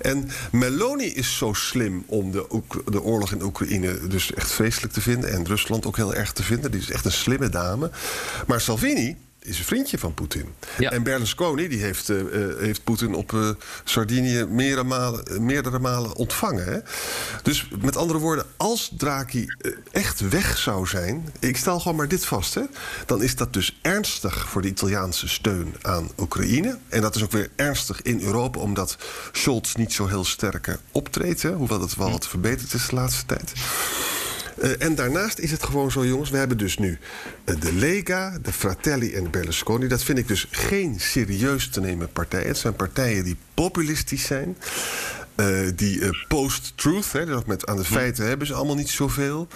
En 0.00 0.30
Meloni 0.50 1.06
is 1.06 1.36
zo 1.36 1.52
slim 1.52 2.04
om 2.06 2.30
de, 2.30 2.62
de 2.84 3.02
oorlog 3.02 3.32
in 3.32 3.42
Oekraïne 3.42 4.06
dus 4.06 4.34
echt 4.34 4.52
vreselijk 4.52 4.92
te 4.92 5.00
vinden. 5.00 5.32
En 5.32 5.46
Rusland 5.46 5.86
ook 5.86 5.96
heel 5.96 6.14
erg 6.14 6.32
te 6.32 6.42
vinden. 6.42 6.70
Die 6.70 6.80
is 6.80 6.90
echt 6.90 7.04
een 7.04 7.12
slimme 7.12 7.48
dame. 7.48 7.90
Maar 8.46 8.60
Salvini 8.60 9.16
is 9.42 9.58
een 9.58 9.64
vriendje 9.64 9.98
van 9.98 10.14
Poetin. 10.14 10.54
En 10.78 11.02
Berlusconi 11.02 11.68
die 11.68 11.80
heeft, 11.80 12.08
uh, 12.08 12.22
heeft 12.58 12.84
Poetin 12.84 13.14
op 13.14 13.32
uh, 13.32 13.50
Sardinië 13.84 14.44
meerdere 14.44 14.84
malen, 14.84 15.44
meerdere 15.44 15.78
malen 15.78 16.16
ontvangen. 16.16 16.64
Hè? 16.64 16.78
Dus 17.42 17.68
met 17.80 17.96
andere 17.96 18.18
woorden, 18.18 18.46
als 18.56 18.92
Draghi 18.96 19.46
echt 19.90 20.28
weg 20.28 20.58
zou 20.58 20.86
zijn... 20.86 21.32
ik 21.38 21.56
stel 21.56 21.80
gewoon 21.80 21.96
maar 21.96 22.08
dit 22.08 22.24
vast, 22.24 22.54
hè, 22.54 22.62
dan 23.06 23.22
is 23.22 23.36
dat 23.36 23.52
dus 23.52 23.78
ernstig 23.82 24.48
voor 24.48 24.62
de 24.62 24.68
Italiaanse 24.68 25.28
steun 25.28 25.74
aan 25.82 26.10
Oekraïne. 26.18 26.78
En 26.88 27.00
dat 27.00 27.16
is 27.16 27.22
ook 27.22 27.32
weer 27.32 27.50
ernstig 27.56 28.02
in 28.02 28.20
Europa... 28.20 28.60
omdat 28.60 28.96
Scholz 29.32 29.74
niet 29.74 29.92
zo 29.92 30.06
heel 30.06 30.24
sterk 30.24 30.78
optreedt. 30.92 31.42
Hè, 31.42 31.52
hoewel 31.52 31.78
dat 31.78 31.94
wel 31.94 32.10
wat 32.10 32.28
verbeterd 32.28 32.72
is 32.72 32.86
de 32.86 32.94
laatste 32.94 33.26
tijd. 33.26 33.52
Uh, 34.56 34.70
en 34.78 34.94
daarnaast 34.94 35.38
is 35.38 35.50
het 35.50 35.62
gewoon 35.62 35.90
zo, 35.90 36.06
jongens. 36.06 36.30
We 36.30 36.36
hebben 36.36 36.58
dus 36.58 36.78
nu 36.78 36.98
uh, 37.44 37.60
de 37.60 37.72
Lega, 37.72 38.38
de 38.42 38.52
Fratelli 38.52 39.14
en 39.14 39.30
Berlusconi. 39.30 39.88
Dat 39.88 40.02
vind 40.02 40.18
ik 40.18 40.28
dus 40.28 40.46
geen 40.50 41.00
serieus 41.00 41.68
te 41.68 41.80
nemen 41.80 42.12
partijen. 42.12 42.46
Het 42.46 42.58
zijn 42.58 42.76
partijen 42.76 43.24
die 43.24 43.36
populistisch 43.54 44.26
zijn. 44.26 44.56
Uh, 45.36 45.70
die 45.74 46.24
post-truth, 46.28 47.12
dat 47.12 47.46
met 47.46 47.66
aan 47.66 47.76
de 47.76 47.82
hm. 47.82 47.92
feiten 47.92 48.26
hebben 48.26 48.46
ze 48.46 48.54
allemaal 48.54 48.74
niet 48.74 48.90
zoveel. 48.90 49.48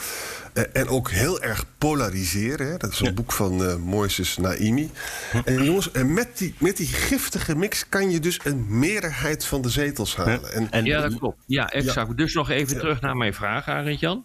en 0.73 0.89
ook 0.89 1.11
heel 1.11 1.43
erg 1.43 1.65
polariseren. 1.79 2.67
Hè. 2.67 2.77
Dat 2.77 2.93
is 2.93 3.01
een 3.01 3.15
boek 3.15 3.33
van 3.33 3.81
Moises 3.81 4.37
Naimi. 4.37 4.91
Hm. 5.31 5.39
En 5.45 5.65
jongens, 5.65 5.91
en 5.91 6.15
met, 6.15 6.39
die, 6.39 6.55
met 6.59 6.77
die 6.77 6.87
giftige 6.87 7.57
mix 7.57 7.89
kan 7.89 8.11
je 8.11 8.21
dus 8.21 8.41
een 8.45 8.79
meerderheid 8.79 9.45
van 9.45 9.63
de 9.63 9.69
zetels 9.69 10.17
halen. 10.17 10.53
En, 10.53 10.71
en, 10.71 10.85
ja, 10.85 11.01
dat 11.01 11.19
klopt. 11.19 11.39
Ja, 11.47 11.69
exact. 11.69 12.09
Ja. 12.09 12.15
Dus 12.15 12.35
nog 12.35 12.51
even 12.51 12.79
terug 12.79 13.01
naar 13.01 13.17
mijn 13.17 13.35
vraag, 13.35 13.69
Arend 13.69 14.01
Jan. 14.01 14.25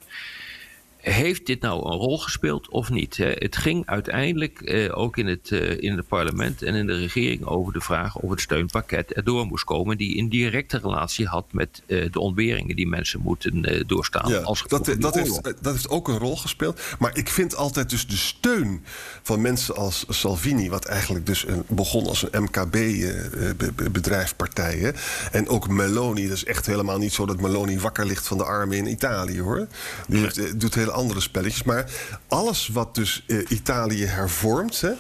Heeft 1.02 1.46
dit 1.46 1.62
nou 1.62 1.92
een 1.92 1.98
rol 1.98 2.18
gespeeld 2.18 2.70
of 2.70 2.90
niet? 2.90 3.18
Het 3.18 3.58
ging 3.58 3.86
uiteindelijk 3.86 4.62
eh, 4.62 4.98
ook 4.98 5.18
in 5.18 5.28
het, 5.28 5.52
eh, 5.52 5.84
in 5.84 5.98
het 5.98 6.08
parlement 6.08 6.62
en 6.62 6.76
in 6.76 6.88
de 6.88 6.98
regering 6.98 7.46
over 7.46 7.74
de 7.74 7.82
vraag 7.82 8.16
of 8.16 8.30
het 8.30 8.42
steunpakket 8.42 9.14
erdoor 9.14 9.46
moest 9.46 9.64
komen, 9.64 9.98
die 9.98 10.18
een 10.18 10.30
directe 10.30 10.78
relatie 10.78 11.28
had 11.28 11.46
met 11.52 11.82
eh, 11.86 12.12
de 12.12 12.20
ontberingen 12.20 12.76
die 12.76 12.88
mensen 12.88 13.20
moeten 13.20 13.86
doorstaan. 13.88 14.30
Ja, 14.30 14.40
als 14.40 14.64
dat, 14.68 14.96
dat, 15.00 15.16
heeft, 15.16 15.44
dat 15.44 15.74
heeft 15.74 15.90
ook 15.90 16.08
een 16.08 16.18
rol 16.18 16.38
gespeeld. 16.38 16.82
Maar 17.00 17.18
ik 17.18 17.30
vind 17.30 17.56
altijd 17.56 17.90
dus 17.90 18.08
de 18.08 18.18
steun 18.18 18.84
van 19.22 19.42
mensen 19.42 19.76
als 19.76 20.06
Salvini, 20.10 20.70
wat 20.70 20.86
eigenlijk 20.86 21.26
dus 21.26 21.48
een, 21.48 21.64
begon 21.68 22.08
als 22.08 22.26
een 22.32 22.44
MKB-bedrijfpartij. 22.44 24.94
En 25.32 25.48
ook 25.48 25.70
Meloni, 25.70 26.28
dat 26.28 26.38
is 26.38 26.46
echt 26.46 26.66
helemaal 26.66 26.98
niet 26.98 27.14
zo 27.14 27.26
dat 27.26 27.42
Meloni 27.42 27.80
wakker 27.80 28.06
ligt 28.06 28.28
van 28.28 28.38
de 28.38 28.44
armen 28.44 28.78
in 28.78 28.88
Italië 28.88 29.42
hoor. 29.42 29.68
Die 30.08 30.22
heeft, 30.22 30.60
doet 30.60 30.76
hele 30.76 30.91
andere 30.92 31.20
spelletjes. 31.20 31.64
Maar 31.64 31.92
alles 32.28 32.68
wat 32.68 32.96
dus 32.96 33.24
uh, 33.28 33.46
Italië 33.50 34.06
hervormt, 34.06 34.82
hè, 34.82 34.92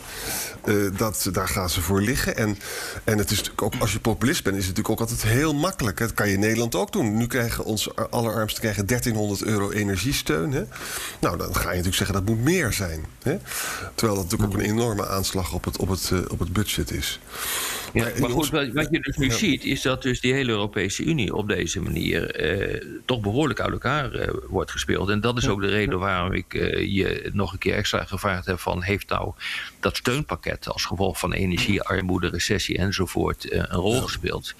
uh, 0.66 0.98
dat, 0.98 1.30
daar 1.32 1.48
gaan 1.48 1.70
ze 1.70 1.82
voor 1.82 2.02
liggen. 2.02 2.38
En, 2.38 2.58
en 3.04 3.18
het 3.18 3.32
is 3.32 3.52
ook, 3.56 3.74
als 3.80 3.92
je 3.92 4.00
populist 4.00 4.44
bent, 4.44 4.56
is 4.56 4.68
het 4.68 4.78
natuurlijk 4.78 5.02
ook 5.02 5.10
altijd 5.10 5.32
heel 5.32 5.54
makkelijk. 5.54 5.98
Dat 5.98 6.14
kan 6.14 6.28
je 6.28 6.34
in 6.34 6.40
Nederland 6.40 6.76
ook 6.76 6.92
doen. 6.92 7.18
Nu 7.18 7.28
krijgen 7.28 7.64
onze 7.64 7.94
allerarmsten 8.10 8.62
krijgen 8.62 8.86
1300 8.86 9.44
euro 9.44 9.72
energiesteun. 9.72 10.52
Hè. 10.52 10.64
Nou, 11.20 11.38
dan 11.38 11.56
ga 11.56 11.62
je 11.62 11.68
natuurlijk 11.68 11.96
zeggen 11.96 12.16
dat 12.16 12.26
moet 12.26 12.44
meer 12.44 12.74
zijn. 12.74 13.06
Hè. 13.24 13.38
Terwijl 13.96 14.22
dat 14.22 14.30
natuurlijk 14.30 14.54
ook 14.54 14.60
een 14.60 14.70
enorme 14.70 15.08
aanslag 15.08 15.54
op 15.54 15.64
het, 15.64 15.78
op 15.78 15.90
het, 15.90 16.10
uh, 16.14 16.20
op 16.28 16.40
het 16.40 16.54
budget 16.54 16.92
is. 16.92 17.20
Ja, 17.94 18.12
maar, 18.20 18.30
goed, 18.30 18.50
wat, 18.50 18.68
wat, 18.68 18.88
je 18.92 19.00
dus 19.00 19.18
nu 19.18 19.32
ziet, 19.32 19.64
is 19.64 19.82
dat 19.82 20.02
dus 20.02 20.22
die 20.22 20.34
hele 20.34 20.52
Europese 20.52 21.04
Unie 21.04 21.36
op 21.36 21.48
deze 21.48 21.82
manier 21.82 22.36
eh, 22.36 22.88
toch 23.06 23.22
behoorlijk 23.22 23.60
uit 23.60 23.72
elkaar 23.72 24.14
eh, 24.14 24.34
wordt 24.50 24.72
gespeeld. 24.72 25.10
En 25.10 25.22
dat 25.22 25.38
is 25.38 25.48
ook 25.48 25.62
de 25.62 25.68
reden 25.68 26.00
waarom 26.00 26.34
ik 26.34 26.54
uh, 26.54 26.96
je 26.96 27.30
nog 27.34 27.52
een 27.52 27.58
keer 27.58 27.74
extra 27.74 28.04
gevraagd 28.04 28.46
heb 28.46 28.60
van 28.60 28.84
heeft 28.84 29.10
nou 29.10 29.34
dat 29.80 29.98
steunpakket 29.98 30.68
als 30.68 30.86
gevolg 30.86 31.20
van 31.20 31.34
energiearmoede, 31.34 32.30
recessie 32.30 32.78
enzovoort 32.78 33.52
een 33.52 33.66
rol 33.66 34.02
gespeeld. 34.02 34.56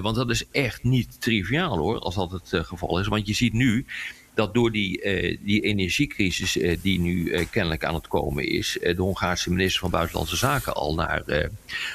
want 0.00 0.16
dat 0.16 0.30
is 0.30 0.44
echt 0.50 0.82
niet 0.82 1.20
triviaal 1.20 1.78
hoor, 1.78 1.98
als 1.98 2.14
dat 2.14 2.30
het 2.30 2.66
geval 2.66 2.98
is. 2.98 3.06
Want 3.06 3.26
je 3.26 3.34
ziet 3.34 3.52
nu 3.52 3.86
dat 4.34 4.54
door 4.54 4.70
die, 4.70 5.02
uh, 5.02 5.38
die 5.40 5.60
energiecrisis 5.60 6.56
uh, 6.56 6.76
die 6.82 7.00
nu 7.00 7.24
uh, 7.24 7.46
kennelijk 7.50 7.84
aan 7.84 7.94
het 7.94 8.08
komen 8.08 8.48
is, 8.48 8.78
de 8.80 8.94
Hongaarse 8.96 9.50
minister 9.50 9.80
van 9.80 9.90
Buitenlandse 9.90 10.36
Zaken 10.36 10.74
al 10.74 10.94
naar 10.94 11.48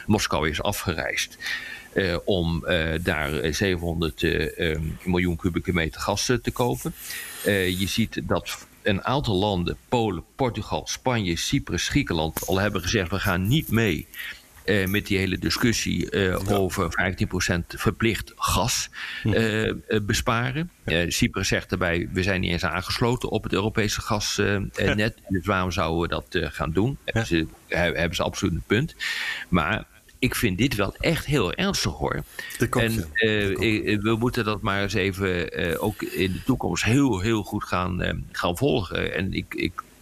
Moskou 0.06 0.50
is 0.50 0.62
afgereisd. 0.62 1.38
om 2.26 2.66
daar 3.04 3.54
700 3.54 4.28
miljoen 5.04 5.36
kubieke 5.36 5.74
meter 5.74 6.02
gas 6.02 6.26
te 6.26 6.52
kopen. 6.52 6.94
je 7.80 7.88
ziet 7.88 8.22
dat 8.24 8.68
een 8.84 9.04
aantal 9.04 9.36
landen, 9.36 9.78
Polen, 9.90 10.24
Portugal, 10.36 10.88
Spanje, 10.88 11.36
Cyprus, 11.36 11.88
Griekenland, 11.88 12.48
al 12.48 12.60
hebben 12.60 12.82
gezegd: 12.82 13.10
we 13.10 13.20
gaan 13.20 13.48
niet 13.48 13.72
mee 13.72 14.08
uh, 14.66 14.88
met 14.88 15.08
die 15.08 15.18
hele 15.18 15.38
discussie 15.38 16.12
uh, 16.12 16.26
ja. 16.48 16.56
over 16.56 17.14
15% 17.54 17.56
verplicht 17.68 18.34
gas 18.36 18.90
uh, 19.24 19.72
besparen. 20.02 20.72
Cyprus 21.08 21.48
zegt 21.48 21.70
daarbij, 21.70 22.10
we 22.14 22.24
zijn 22.24 22.42
niet 22.42 22.52
eens 22.52 22.66
aangesloten 22.66 23.30
op 23.30 23.44
het 23.44 23.54
Europese 23.54 24.02
gasnet. 24.02 25.18
dus 25.28 25.46
waarom 25.46 25.72
zouden 25.72 26.02
we 26.02 26.08
dat 26.08 26.54
gaan 26.54 26.72
doen? 26.72 26.98
Hebben 27.06 27.26
ze, 27.26 27.48
hebben 27.68 28.16
ze 28.16 28.24
absoluut 28.24 28.54
een 28.54 28.64
punt. 28.68 28.96
Maar 29.50 29.86
ik 30.20 30.36
vind 30.36 30.58
dit 30.58 30.76
wel 30.76 30.96
echt 30.96 31.26
heel 31.26 31.54
ernstig 31.54 31.92
hoor. 31.92 32.24
en 32.70 33.10
we 34.02 34.16
moeten 34.20 34.46
dat 34.46 34.62
maar 34.62 34.82
eens 34.82 34.94
even 34.94 35.80
ook 35.80 36.02
in 36.02 36.32
de 36.32 36.44
toekomst 36.44 36.84
heel, 36.84 37.20
heel 37.20 37.44
goed 37.44 37.64
gaan, 37.64 38.24
gaan 38.32 38.58
volgen. 38.58 39.14
En 39.14 39.34
ik, 39.34 39.54
ik 39.56 39.74
eh, 39.78 39.95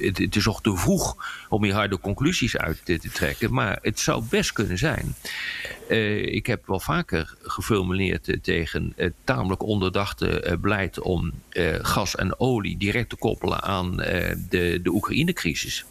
het, 0.00 0.18
het, 0.18 0.36
is 0.36 0.44
nog 0.44 0.62
te 0.62 0.76
vroeg 0.76 1.16
om 1.48 1.64
hier 1.64 1.74
harde 1.74 2.00
conclusies 2.00 2.56
uit 2.56 2.80
te, 2.84 2.98
trekken. 3.12 3.52
Maar 3.52 3.78
het 3.82 4.00
zou 4.00 4.22
best 4.30 4.52
kunnen 4.52 4.78
zijn. 4.78 5.14
Uh, 5.88 6.26
ik 6.26 6.46
heb 6.46 6.66
wel 6.66 6.80
vaker 6.80 7.34
gefilmuleerd 7.42 8.28
uh, 8.28 8.36
tegen 8.42 8.92
het 8.96 9.12
tamelijk 9.24 9.62
onderdachte 9.62 10.58
beleid 10.60 11.00
om 11.00 11.32
gas 11.82 12.16
en 12.16 12.40
olie 12.40 12.76
direct 12.76 13.08
te 13.08 13.16
koppelen 13.16 13.62
aan 13.62 13.96
de, 13.96 14.80
de 14.82 14.90
Oekraïne-crisis. 14.90 15.84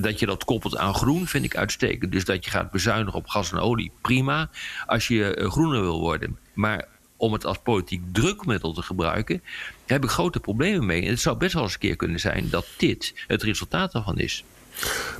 Dat 0.00 0.18
je 0.18 0.26
dat 0.26 0.44
koppelt 0.44 0.76
aan 0.76 0.94
groen 0.94 1.26
vind 1.26 1.44
ik 1.44 1.56
uitstekend. 1.56 2.12
Dus 2.12 2.24
dat 2.24 2.44
je 2.44 2.50
gaat 2.50 2.70
bezuinigen 2.70 3.18
op 3.18 3.26
gas 3.26 3.52
en 3.52 3.58
olie, 3.58 3.90
prima. 4.00 4.50
Als 4.86 5.08
je 5.08 5.46
groener 5.48 5.80
wil 5.80 6.00
worden. 6.00 6.38
Maar 6.54 6.88
om 7.16 7.32
het 7.32 7.44
als 7.46 7.58
politiek 7.58 8.02
drukmiddel 8.12 8.72
te 8.72 8.82
gebruiken, 8.82 9.42
heb 9.86 10.04
ik 10.04 10.10
grote 10.10 10.40
problemen 10.40 10.86
mee. 10.86 11.02
En 11.02 11.08
het 11.08 11.20
zou 11.20 11.36
best 11.36 11.54
wel 11.54 11.62
eens 11.62 11.72
een 11.72 11.78
keer 11.78 11.96
kunnen 11.96 12.20
zijn 12.20 12.50
dat 12.50 12.66
dit 12.76 13.24
het 13.26 13.42
resultaat 13.42 13.92
daarvan 13.92 14.18
is. 14.18 14.44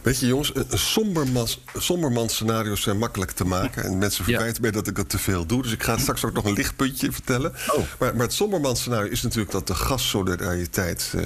Weet 0.03 0.19
je 0.19 0.27
jongens, 0.27 0.53
een 0.55 0.79
sombermans, 0.79 1.61
sombermans 1.77 2.35
scenario's 2.35 2.83
zijn 2.83 2.99
makkelijk 2.99 3.31
te 3.31 3.45
maken. 3.45 3.85
En 3.85 3.99
mensen 3.99 4.25
verwijten 4.25 4.63
mij 4.63 4.71
dat 4.71 4.87
ik 4.87 4.97
dat 4.97 5.09
te 5.09 5.19
veel 5.19 5.47
doe. 5.47 5.63
Dus 5.63 5.73
ik 5.73 5.83
ga 5.83 5.99
straks 5.99 6.25
ook 6.25 6.33
nog 6.33 6.45
een 6.45 6.53
lichtpuntje 6.53 7.13
vertellen. 7.13 7.55
Oh. 7.75 7.85
Maar, 7.99 8.17
maar 8.17 8.27
het 8.27 8.35
sombermans 8.35 8.81
scenario 8.81 9.11
is 9.11 9.23
natuurlijk 9.23 9.53
dat 9.53 9.67
de 9.67 9.75
gassolidariteit... 9.75 11.13
Eh, 11.15 11.23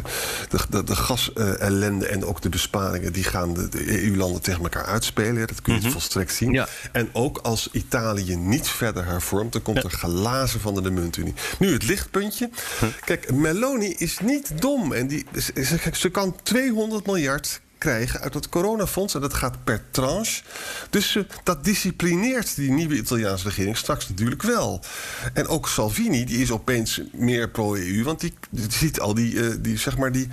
de, 0.48 0.58
de, 0.70 0.84
de 0.84 0.96
gasellende 0.96 2.06
en 2.06 2.24
ook 2.24 2.42
de 2.42 2.48
besparingen... 2.48 3.12
die 3.12 3.24
gaan 3.24 3.54
de, 3.54 4.02
EU-landen 4.04 4.42
tegen 4.42 4.62
elkaar 4.62 4.84
uitspelen. 4.84 5.46
Dat 5.46 5.62
kun 5.62 5.74
je 5.74 5.80
mm 5.80 5.88
volstrekt 5.90 6.34
zien. 6.34 6.52
Ja. 6.52 6.68
En 6.92 7.08
ook 7.12 7.38
als 7.38 7.68
Italië 7.72 8.36
niet 8.36 8.68
verder 8.68 9.04
hervormt... 9.04 9.52
dan 9.52 9.62
komt 9.62 9.84
er 9.84 9.90
glazen 9.90 10.60
van 10.60 10.74
de 10.74 10.90
muntunie. 10.90 11.34
Nu 11.58 11.72
het 11.72 11.82
lichtpuntje. 11.82 12.50
Kijk, 13.04 13.32
Meloni 13.32 13.94
is 13.98 14.18
niet 14.18 14.60
dom. 14.60 14.92
En 14.92 15.06
die, 15.06 15.26
ze, 15.54 15.76
ze 15.92 16.08
kan 16.08 16.36
200 16.42 17.06
miljard 17.06 17.60
krijgen 17.80 18.20
uit 18.20 18.34
het 18.34 18.48
coronafonds. 18.48 19.14
En 19.14 19.20
dat 19.20 19.34
gaat 19.34 19.64
per 19.64 19.82
tranche. 19.90 20.42
Dus 20.90 21.14
uh, 21.14 21.24
dat 21.42 21.64
disciplineert 21.64 22.56
die 22.56 22.70
nieuwe 22.70 22.96
Italiaanse 22.96 23.48
regering 23.48 23.76
straks 23.76 24.08
natuurlijk 24.08 24.42
wel. 24.42 24.82
En 25.32 25.46
ook 25.46 25.68
Salvini, 25.68 26.24
die 26.24 26.38
is 26.38 26.50
opeens 26.50 27.00
meer 27.12 27.48
pro-EU. 27.48 28.02
Want 28.02 28.20
die, 28.20 28.34
ziet 28.68 29.00
al 29.00 29.14
die, 29.14 29.32
uh, 29.32 29.54
die, 29.58 29.78
zeg 29.78 29.96
maar 29.96 30.12
die 30.12 30.28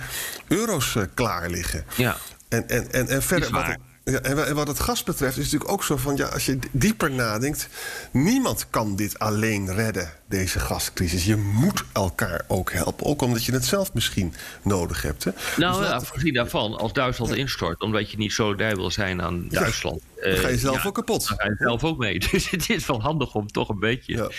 euro's 0.48 0.94
uh, 0.94 1.02
klaar 1.14 1.50
liggen. 1.50 1.84
Ja. 1.96 2.16
En, 2.48 2.68
en, 2.68 2.92
en, 2.92 3.08
en 3.08 3.22
verder, 3.22 3.50
wat, 3.50 3.76
ja, 4.10 4.20
en 4.20 4.54
wat 4.54 4.68
het 4.68 4.80
gas 4.80 5.02
betreft 5.02 5.36
is 5.36 5.44
het 5.44 5.52
natuurlijk 5.52 5.70
ook 5.70 5.84
zo 5.84 5.96
van... 5.96 6.16
ja, 6.16 6.26
als 6.26 6.46
je 6.46 6.58
dieper 6.70 7.10
nadenkt... 7.10 7.68
niemand 8.10 8.66
kan 8.70 8.96
dit 8.96 9.18
alleen 9.18 9.74
redden, 9.74 10.12
deze 10.28 10.58
gascrisis. 10.58 11.24
Je 11.24 11.36
moet 11.36 11.84
elkaar 11.92 12.44
ook 12.46 12.72
helpen. 12.72 13.06
Ook 13.06 13.22
omdat 13.22 13.44
je 13.44 13.52
het 13.52 13.64
zelf 13.64 13.94
misschien 13.94 14.34
nodig 14.62 15.02
hebt. 15.02 15.24
Hè? 15.24 15.30
Nou, 15.56 15.80
dus 15.80 15.88
ja, 15.88 16.00
voorzien 16.00 16.34
daarvan, 16.34 16.76
als 16.76 16.92
Duitsland 16.92 17.34
instort... 17.34 17.80
omdat 17.80 18.10
je 18.10 18.16
niet 18.16 18.32
solidair 18.32 18.76
wil 18.76 18.90
zijn 18.90 19.22
aan 19.22 19.48
Duitsland... 19.48 20.00
dan 20.22 20.36
ga 20.36 20.48
je 20.48 20.54
eh, 20.54 20.60
zelf 20.60 20.86
ook 20.86 20.94
kapot. 20.94 21.28
Dan 21.28 21.38
ga 21.38 21.48
je 21.48 21.56
zelf 21.58 21.84
ook 21.84 21.98
mee. 21.98 22.18
Dus 22.30 22.50
het 22.50 22.70
is 22.70 22.86
wel 22.86 23.00
handig 23.00 23.34
om 23.34 23.46
toch 23.46 23.68
een 23.68 23.78
beetje... 23.78 24.32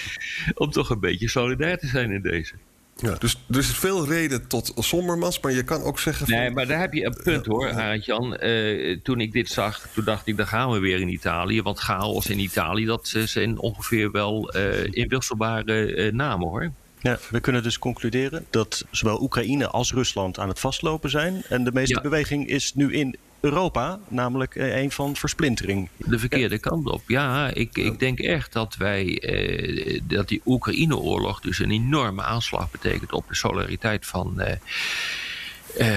om 0.54 0.72
toch 0.72 0.90
een 0.90 1.00
beetje 1.00 1.30
solidair 1.30 1.78
te 1.78 1.88
zijn 1.88 2.12
in 2.12 2.22
deze. 2.22 2.54
Ja, 3.02 3.16
dus 3.20 3.38
er 3.50 3.58
is 3.58 3.68
veel 3.68 4.08
reden 4.08 4.48
tot 4.48 4.72
sombermans, 4.76 5.40
maar 5.40 5.52
je 5.52 5.64
kan 5.64 5.82
ook 5.82 6.00
zeggen... 6.00 6.28
Van... 6.28 6.38
Nee, 6.38 6.50
maar 6.50 6.68
daar 6.68 6.80
heb 6.80 6.94
je 6.94 7.06
een 7.06 7.18
punt 7.24 7.46
hoor, 7.46 7.72
Arend-Jan. 7.72 8.38
Uh, 8.44 8.98
toen 9.04 9.20
ik 9.20 9.32
dit 9.32 9.50
zag, 9.50 9.88
toen 9.94 10.04
dacht 10.04 10.28
ik, 10.28 10.38
daar 10.38 10.48
gaan 10.48 10.72
we 10.72 10.80
weer 10.80 11.00
in 11.00 11.10
Italië. 11.10 11.62
Want 11.62 11.80
chaos 11.80 12.28
in 12.28 12.40
Italië, 12.40 12.86
dat 12.86 13.08
zijn 13.26 13.60
ongeveer 13.60 14.12
wel 14.12 14.56
uh, 14.56 14.84
inwisselbare 14.90 15.96
uh, 15.96 16.12
namen 16.12 16.48
hoor. 16.48 16.72
Ja, 17.02 17.20
we 17.30 17.40
kunnen 17.40 17.64
dus 17.64 17.80
concluderen 17.80 18.46
dat 18.50 18.86
zowel 18.92 19.22
Oekraïne 19.22 19.68
als 19.68 19.94
Rusland 19.94 20.40
aan 20.40 20.48
het 20.48 20.60
vastlopen 20.60 21.10
zijn. 21.10 21.42
En 21.50 21.64
de 21.64 21.72
meeste 21.72 22.02
beweging 22.02 22.48
is 22.48 22.74
nu 22.74 22.94
in 22.94 23.16
Europa, 23.40 24.00
namelijk 24.08 24.56
eh, 24.56 24.78
een 24.78 24.92
van 24.92 25.16
versplintering. 25.16 25.90
De 25.98 26.20
verkeerde 26.20 26.60
kant 26.60 26.90
op. 26.90 27.02
Ja, 27.08 27.54
ik, 27.54 27.78
ik 27.78 28.00
denk 28.00 28.20
echt 28.20 28.54
dat 28.54 28.76
wij 28.76 29.20
eh, 29.20 30.02
dat 30.04 30.28
die 30.28 30.42
Oekraïne-oorlog 30.46 31.40
dus 31.40 31.60
een 31.60 31.72
enorme 31.72 32.22
aanslag 32.22 32.72
betekent 32.72 33.12
op 33.12 33.28
de 33.28 33.36
solidariteit 33.36 34.06
van. 34.06 34.40
Eh, 34.40 34.56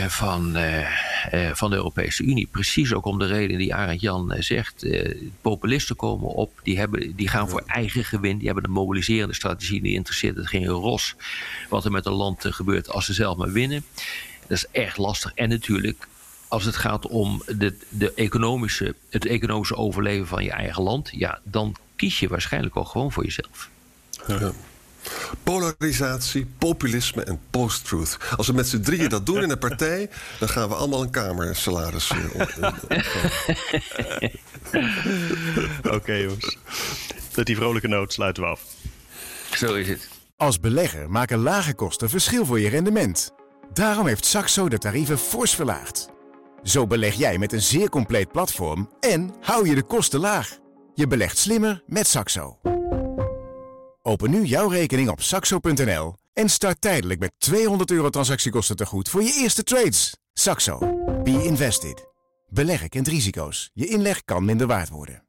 van, 0.07 0.57
van 1.52 1.70
de 1.70 1.76
Europese 1.76 2.22
Unie. 2.22 2.48
Precies 2.50 2.92
ook 2.92 3.05
om 3.05 3.18
de 3.18 3.26
reden 3.26 3.59
die 3.59 3.74
Arend 3.74 4.00
Jan 4.00 4.35
zegt. 4.38 4.87
populisten 5.40 5.96
komen 5.96 6.28
op, 6.28 6.61
die, 6.62 6.78
hebben, 6.78 7.16
die 7.16 7.28
gaan 7.28 7.48
voor 7.48 7.62
eigen 7.66 8.05
gewin. 8.05 8.37
Die 8.37 8.46
hebben 8.46 8.64
een 8.64 8.70
mobiliserende 8.70 9.35
strategie. 9.35 9.83
Die 9.83 9.94
interesseert 9.94 10.37
het 10.37 10.48
geen 10.48 10.66
ros 10.66 11.14
wat 11.68 11.85
er 11.85 11.90
met 11.90 12.07
een 12.07 12.12
land 12.12 12.44
gebeurt 12.48 12.90
als 12.90 13.05
ze 13.05 13.12
zelf 13.12 13.37
maar 13.37 13.52
winnen. 13.52 13.85
Dat 14.46 14.57
is 14.57 14.66
echt 14.70 14.96
lastig. 14.96 15.33
En 15.35 15.48
natuurlijk 15.48 16.09
als 16.52 16.64
het 16.64 16.76
gaat 16.76 17.06
om 17.06 17.42
de, 17.46 17.76
de 17.88 18.12
economische, 18.14 18.94
het 19.10 19.26
economische 19.26 19.76
overleven 19.76 20.26
van 20.26 20.44
je 20.44 20.50
eigen 20.50 20.82
land, 20.82 21.08
ja, 21.12 21.40
dan 21.44 21.76
kies 21.96 22.18
je 22.18 22.28
waarschijnlijk 22.28 22.76
ook 22.76 22.88
gewoon 22.88 23.12
voor 23.12 23.24
jezelf. 23.24 23.68
Ja. 24.26 24.52
Polarisatie, 25.42 26.46
populisme 26.58 27.22
en 27.22 27.40
post-truth. 27.50 28.16
Als 28.36 28.46
we 28.46 28.52
met 28.52 28.68
z'n 28.68 28.80
drieën 28.80 29.08
dat 29.08 29.26
doen 29.26 29.42
in 29.42 29.50
een 29.50 29.58
partij, 29.58 30.10
dan 30.38 30.48
gaan 30.48 30.68
we 30.68 30.74
allemaal 30.74 31.02
een 31.02 31.10
kamersalaris. 31.10 32.10
Uh, 32.10 32.72
Oké, 35.96 36.12
jongens. 36.12 36.56
Met 37.36 37.46
die 37.46 37.56
vrolijke 37.56 37.88
noot 37.88 38.12
sluiten 38.12 38.42
we 38.42 38.48
af. 38.48 38.62
Zo 39.54 39.74
is 39.74 39.88
het. 39.88 40.08
Als 40.36 40.60
belegger 40.60 41.10
maken 41.10 41.38
lage 41.38 41.74
kosten 41.74 42.10
verschil 42.10 42.46
voor 42.46 42.60
je 42.60 42.68
rendement. 42.68 43.30
Daarom 43.72 44.06
heeft 44.06 44.24
Saxo 44.24 44.68
de 44.68 44.78
tarieven 44.78 45.18
fors 45.18 45.54
verlaagd. 45.54 46.10
Zo 46.62 46.87
beleg 46.87 47.14
jij 47.14 47.38
met 47.38 47.53
een 47.53 47.62
zeer 47.62 47.88
compleet 47.88 48.33
platform 48.33 48.90
en 49.01 49.35
hou 49.40 49.68
je 49.68 49.75
de 49.75 49.83
kosten 49.83 50.20
laag. 50.20 50.59
Je 50.94 51.07
belegt 51.07 51.38
slimmer 51.38 51.83
met 51.87 52.07
Saxo. 52.07 52.59
Open 54.03 54.31
nu 54.31 54.44
jouw 54.44 54.68
rekening 54.68 55.09
op 55.09 55.20
saxo.nl 55.20 56.14
en 56.33 56.48
start 56.48 56.81
tijdelijk 56.81 57.20
met 57.20 57.33
200 57.38 57.90
euro 57.90 58.11
transactiekosten 58.11 58.77
te 58.77 58.87
goed 58.87 59.09
voor 59.09 59.22
je 59.22 59.38
eerste 59.42 59.62
trades. 59.62 60.16
Saxo. 60.33 60.79
Be 61.22 61.44
invested. 61.44 62.07
Beleggen 62.48 62.88
kent 62.88 63.09
risico's. 63.09 63.70
Je 63.72 63.87
inleg 63.87 64.25
kan 64.25 64.44
minder 64.44 64.66
waard 64.66 64.88
worden. 64.88 65.22